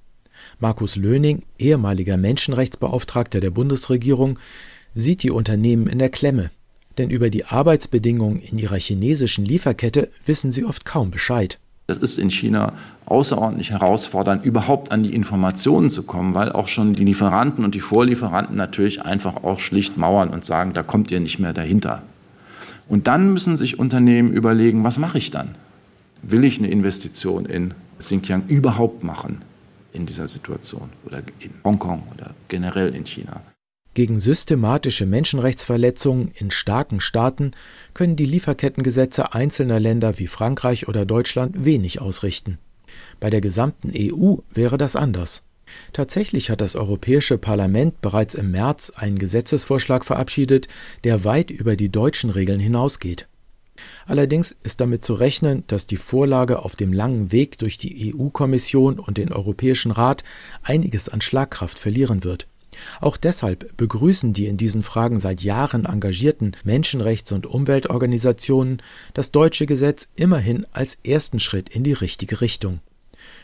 Markus 0.58 0.96
Löning, 0.96 1.44
ehemaliger 1.58 2.16
Menschenrechtsbeauftragter 2.16 3.40
der 3.40 3.50
Bundesregierung, 3.50 4.38
sieht 4.94 5.22
die 5.22 5.30
Unternehmen 5.30 5.86
in 5.86 5.98
der 5.98 6.10
Klemme. 6.10 6.50
Denn 6.98 7.10
über 7.10 7.30
die 7.30 7.44
Arbeitsbedingungen 7.44 8.38
in 8.38 8.58
ihrer 8.58 8.76
chinesischen 8.76 9.44
Lieferkette 9.44 10.10
wissen 10.26 10.52
sie 10.52 10.64
oft 10.64 10.84
kaum 10.84 11.10
Bescheid. 11.10 11.58
Das 11.86 11.98
ist 11.98 12.18
in 12.18 12.30
China 12.30 12.74
außerordentlich 13.06 13.70
herausfordernd, 13.70 14.44
überhaupt 14.44 14.92
an 14.92 15.02
die 15.02 15.14
Informationen 15.14 15.90
zu 15.90 16.04
kommen, 16.04 16.34
weil 16.34 16.52
auch 16.52 16.68
schon 16.68 16.94
die 16.94 17.04
Lieferanten 17.04 17.64
und 17.64 17.74
die 17.74 17.80
Vorlieferanten 17.80 18.56
natürlich 18.56 19.02
einfach 19.02 19.42
auch 19.44 19.60
schlicht 19.60 19.96
mauern 19.96 20.30
und 20.30 20.44
sagen, 20.44 20.72
da 20.72 20.82
kommt 20.82 21.10
ihr 21.10 21.20
nicht 21.20 21.38
mehr 21.38 21.52
dahinter. 21.52 22.02
Und 22.88 23.08
dann 23.08 23.32
müssen 23.32 23.56
sich 23.56 23.78
Unternehmen 23.78 24.32
überlegen, 24.32 24.84
was 24.84 24.98
mache 24.98 25.18
ich 25.18 25.30
dann? 25.30 25.54
Will 26.22 26.44
ich 26.44 26.58
eine 26.58 26.70
Investition 26.70 27.46
in 27.46 27.74
Xinjiang 27.98 28.44
überhaupt 28.46 29.02
machen 29.02 29.42
in 29.92 30.06
dieser 30.06 30.28
Situation 30.28 30.90
oder 31.04 31.18
in 31.40 31.50
Hongkong 31.64 32.04
oder 32.14 32.30
generell 32.48 32.94
in 32.94 33.04
China? 33.04 33.40
Gegen 33.94 34.18
systematische 34.18 35.04
Menschenrechtsverletzungen 35.04 36.30
in 36.34 36.50
starken 36.50 37.00
Staaten 37.00 37.52
können 37.92 38.16
die 38.16 38.24
Lieferkettengesetze 38.24 39.34
einzelner 39.34 39.78
Länder 39.78 40.18
wie 40.18 40.26
Frankreich 40.26 40.88
oder 40.88 41.04
Deutschland 41.04 41.64
wenig 41.64 42.00
ausrichten. 42.00 42.58
Bei 43.20 43.28
der 43.28 43.42
gesamten 43.42 43.92
EU 43.94 44.36
wäre 44.52 44.78
das 44.78 44.96
anders. 44.96 45.44
Tatsächlich 45.92 46.50
hat 46.50 46.60
das 46.60 46.76
Europäische 46.76 47.38
Parlament 47.38 48.00
bereits 48.00 48.34
im 48.34 48.50
März 48.50 48.90
einen 48.94 49.18
Gesetzesvorschlag 49.18 50.04
verabschiedet, 50.04 50.68
der 51.04 51.24
weit 51.24 51.50
über 51.50 51.76
die 51.76 51.90
deutschen 51.90 52.30
Regeln 52.30 52.60
hinausgeht. 52.60 53.28
Allerdings 54.06 54.54
ist 54.62 54.80
damit 54.80 55.04
zu 55.04 55.14
rechnen, 55.14 55.64
dass 55.66 55.86
die 55.86 55.96
Vorlage 55.96 56.60
auf 56.60 56.76
dem 56.76 56.92
langen 56.92 57.32
Weg 57.32 57.58
durch 57.58 57.78
die 57.78 58.14
EU-Kommission 58.14 58.98
und 58.98 59.18
den 59.18 59.32
Europäischen 59.32 59.92
Rat 59.92 60.24
einiges 60.62 61.08
an 61.08 61.20
Schlagkraft 61.20 61.78
verlieren 61.78 62.24
wird. 62.24 62.48
Auch 63.00 63.16
deshalb 63.16 63.76
begrüßen 63.76 64.32
die 64.32 64.46
in 64.46 64.56
diesen 64.56 64.82
Fragen 64.82 65.20
seit 65.20 65.42
Jahren 65.42 65.84
engagierten 65.84 66.52
Menschenrechts- 66.64 67.32
und 67.32 67.46
Umweltorganisationen 67.46 68.82
das 69.14 69.30
deutsche 69.30 69.66
Gesetz 69.66 70.08
immerhin 70.14 70.66
als 70.72 70.98
ersten 71.04 71.40
Schritt 71.40 71.68
in 71.68 71.84
die 71.84 71.92
richtige 71.92 72.40
Richtung. 72.40 72.80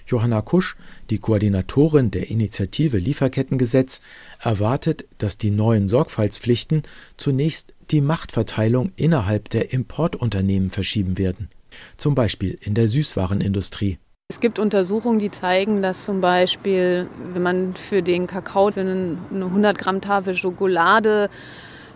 Johanna 0.06 0.40
Kusch, 0.40 0.76
die 1.10 1.18
Koordinatorin 1.18 2.10
der 2.10 2.30
Initiative 2.30 2.98
Lieferkettengesetz, 2.98 4.00
erwartet, 4.40 5.06
dass 5.18 5.38
die 5.38 5.50
neuen 5.50 5.88
Sorgfaltspflichten 5.88 6.82
zunächst 7.16 7.74
die 7.90 8.00
Machtverteilung 8.00 8.92
innerhalb 8.96 9.50
der 9.50 9.72
Importunternehmen 9.72 10.70
verschieben 10.70 11.18
werden, 11.18 11.48
zum 11.96 12.14
Beispiel 12.14 12.58
in 12.60 12.74
der 12.74 12.88
Süßwarenindustrie. 12.88 13.98
Es 14.30 14.40
gibt 14.40 14.58
Untersuchungen, 14.58 15.18
die 15.18 15.30
zeigen, 15.30 15.80
dass 15.80 16.04
zum 16.04 16.20
Beispiel, 16.20 17.08
wenn 17.32 17.40
man 17.40 17.74
für 17.74 18.02
den 18.02 18.26
Kakao, 18.26 18.70
für 18.70 18.80
eine 18.80 19.16
100 19.32 19.78
Gramm 19.78 20.02
Tafel 20.02 20.34
Schokolade 20.34 21.30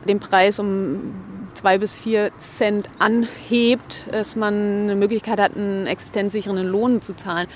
den 0.08 0.18
Preis 0.18 0.58
um 0.58 1.14
zwei 1.52 1.76
bis 1.76 1.92
vier 1.92 2.30
Cent 2.38 2.88
anhebt, 2.98 4.06
dass 4.12 4.34
man 4.34 4.54
eine 4.54 4.96
Möglichkeit 4.96 5.38
hat, 5.38 5.54
einen 5.54 5.86
existenzsichernden 5.86 6.66
Lohn 6.66 7.02
zu 7.02 7.12
zahlen. 7.12 7.48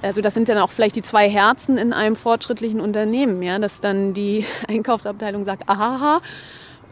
Also 0.00 0.22
das 0.22 0.32
sind 0.32 0.48
dann 0.48 0.56
auch 0.56 0.70
vielleicht 0.70 0.96
die 0.96 1.02
zwei 1.02 1.28
Herzen 1.28 1.76
in 1.76 1.92
einem 1.92 2.16
fortschrittlichen 2.16 2.80
Unternehmen, 2.80 3.42
ja, 3.42 3.58
dass 3.58 3.80
dann 3.80 4.14
die 4.14 4.46
Einkaufsabteilung 4.68 5.44
sagt, 5.44 5.68
aha, 5.68 6.20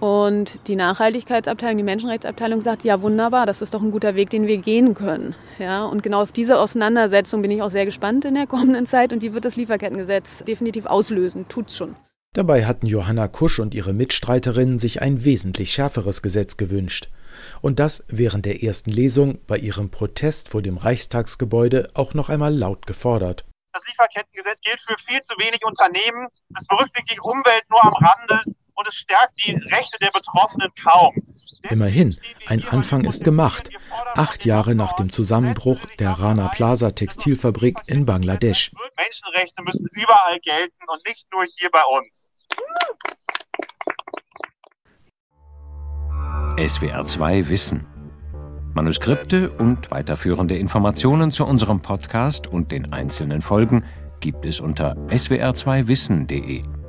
und 0.03 0.59
die 0.67 0.75
Nachhaltigkeitsabteilung, 0.75 1.77
die 1.77 1.85
Menschenrechtsabteilung 1.85 2.61
sagt, 2.61 2.83
ja 2.83 3.03
wunderbar, 3.03 3.47
das 3.47 3.63
ist 3.63 3.73
doch 3.73 3.83
ein 3.83 3.93
guter 3.93 4.17
Weg, 4.17 4.31
den 4.31 4.49
wir 4.49 4.57
gehen 4.59 4.95
können. 4.95 5.37
Ja, 5.61 5.85
und 5.85 6.03
genau 6.03 6.23
auf 6.23 6.33
diese 6.33 6.59
Auseinandersetzung 6.59 7.41
bin 7.41 7.53
ich 7.53 7.63
auch 7.63 7.71
sehr 7.71 7.85
gespannt 7.85 8.25
in 8.25 8.35
der 8.35 8.49
kommenden 8.49 8.85
Zeit 8.85 9.13
und 9.13 9.23
die 9.23 9.33
wird 9.33 9.45
das 9.45 9.55
Lieferkettengesetz 9.55 10.43
definitiv 10.43 10.87
auslösen. 10.87 11.47
Tut's 11.47 11.77
schon. 11.77 11.95
Dabei 12.35 12.65
hatten 12.65 12.87
Johanna 12.87 13.29
Kusch 13.29 13.61
und 13.61 13.75
ihre 13.75 13.93
Mitstreiterinnen 13.93 14.81
sich 14.81 15.01
ein 15.03 15.25
wesentlich 15.25 15.73
schärferes 15.73 16.21
Gesetz 16.21 16.57
gewünscht. 16.57 17.07
Und 17.61 17.79
das 17.79 18.05
während 18.09 18.45
der 18.45 18.65
ersten 18.65 18.91
Lesung 18.91 19.39
bei 19.47 19.57
ihrem 19.57 19.93
Protest 19.93 20.49
vor 20.49 20.63
dem 20.63 20.79
Reichstagsgebäude 20.79 21.91
auch 21.95 22.13
noch 22.13 22.29
einmal 22.29 22.53
laut 22.53 22.89
gefordert. 22.89 23.45
Das 23.73 23.85
Lieferkettengesetz 23.87 24.61
gilt 24.63 24.81
für 24.81 24.97
viel 24.99 25.23
zu 25.23 25.37
wenig 25.39 25.61
Unternehmen. 25.65 26.27
Es 26.59 26.67
berücksichtigt 26.67 27.21
Umwelt 27.23 27.63
nur 27.71 27.85
am 27.85 27.95
Rande 27.95 28.53
und 28.83 28.89
es 28.89 28.97
stärkt 28.97 29.39
die 29.47 29.53
Rechte 29.53 29.97
der 30.01 30.11
Betroffenen 30.13 30.71
kaum. 30.83 31.15
Immerhin, 31.71 32.19
ein 32.47 32.65
Anfang 32.65 33.05
ist 33.05 33.23
gemacht. 33.23 33.71
Acht 34.15 34.45
Jahre 34.45 34.75
nach 34.75 34.95
dem 34.95 35.13
Zusammenbruch 35.13 35.79
der 36.01 36.11
Rana 36.11 36.49
Plaza 36.49 36.91
Textilfabrik 36.91 37.79
in 37.87 38.05
Bangladesch. 38.05 38.73
Menschenrechte 38.97 39.63
müssen 39.63 39.87
überall 39.93 40.41
gelten 40.41 40.83
und 40.89 41.07
nicht 41.07 41.27
nur 41.33 41.45
hier 41.57 41.71
bei 41.71 41.83
uns. 41.97 42.31
SWR 46.59 47.05
2 47.05 47.49
Wissen. 47.49 47.87
Manuskripte 48.75 49.51
und 49.51 49.91
weiterführende 49.91 50.57
Informationen 50.57 51.31
zu 51.31 51.47
unserem 51.47 51.81
Podcast 51.81 52.49
und 52.49 52.73
den 52.73 52.93
einzelnen 52.93 53.43
Folgen 53.43 53.85
gibt 54.21 54.45
es 54.45 54.61
unter 54.61 54.97
swr2wissen.de. 55.09 56.82